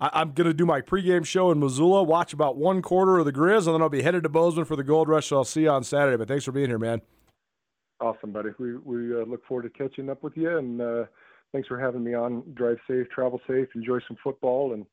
[0.00, 3.26] I, am going to do my pregame show in Missoula, watch about one quarter of
[3.26, 5.26] the Grizz, and then I'll be headed to Bozeman for the Gold Rush.
[5.26, 6.16] So I'll see you on Saturday.
[6.16, 7.02] But thanks for being here, man.
[8.00, 8.50] Awesome, buddy.
[8.58, 11.04] We we uh, look forward to catching up with you, and uh,
[11.52, 12.42] thanks for having me on.
[12.54, 14.86] Drive safe, travel safe, enjoy some football, and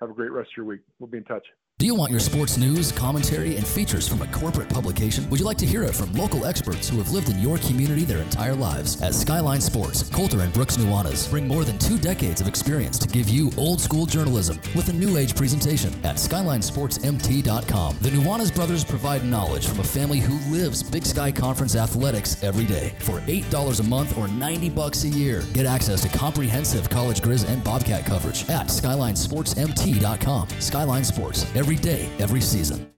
[0.00, 0.80] have a great rest of your week.
[0.98, 1.46] We'll be in touch.
[1.80, 5.26] Do you want your sports news, commentary, and features from a corporate publication?
[5.30, 8.04] Would you like to hear it from local experts who have lived in your community
[8.04, 9.00] their entire lives?
[9.00, 13.08] At Skyline Sports, Colter and Brooks Nuanez bring more than two decades of experience to
[13.08, 17.96] give you old school journalism with a new age presentation at SkylineSportsMT.com.
[18.02, 22.66] The Nuanez brothers provide knowledge from a family who lives Big Sky Conference athletics every
[22.66, 22.92] day.
[22.98, 27.48] For $8 a month or 90 bucks a year, get access to comprehensive college grizz
[27.48, 30.48] and bobcat coverage at SkylineSportsMT.com.
[30.58, 32.90] Skyline Sports, every every day, every season.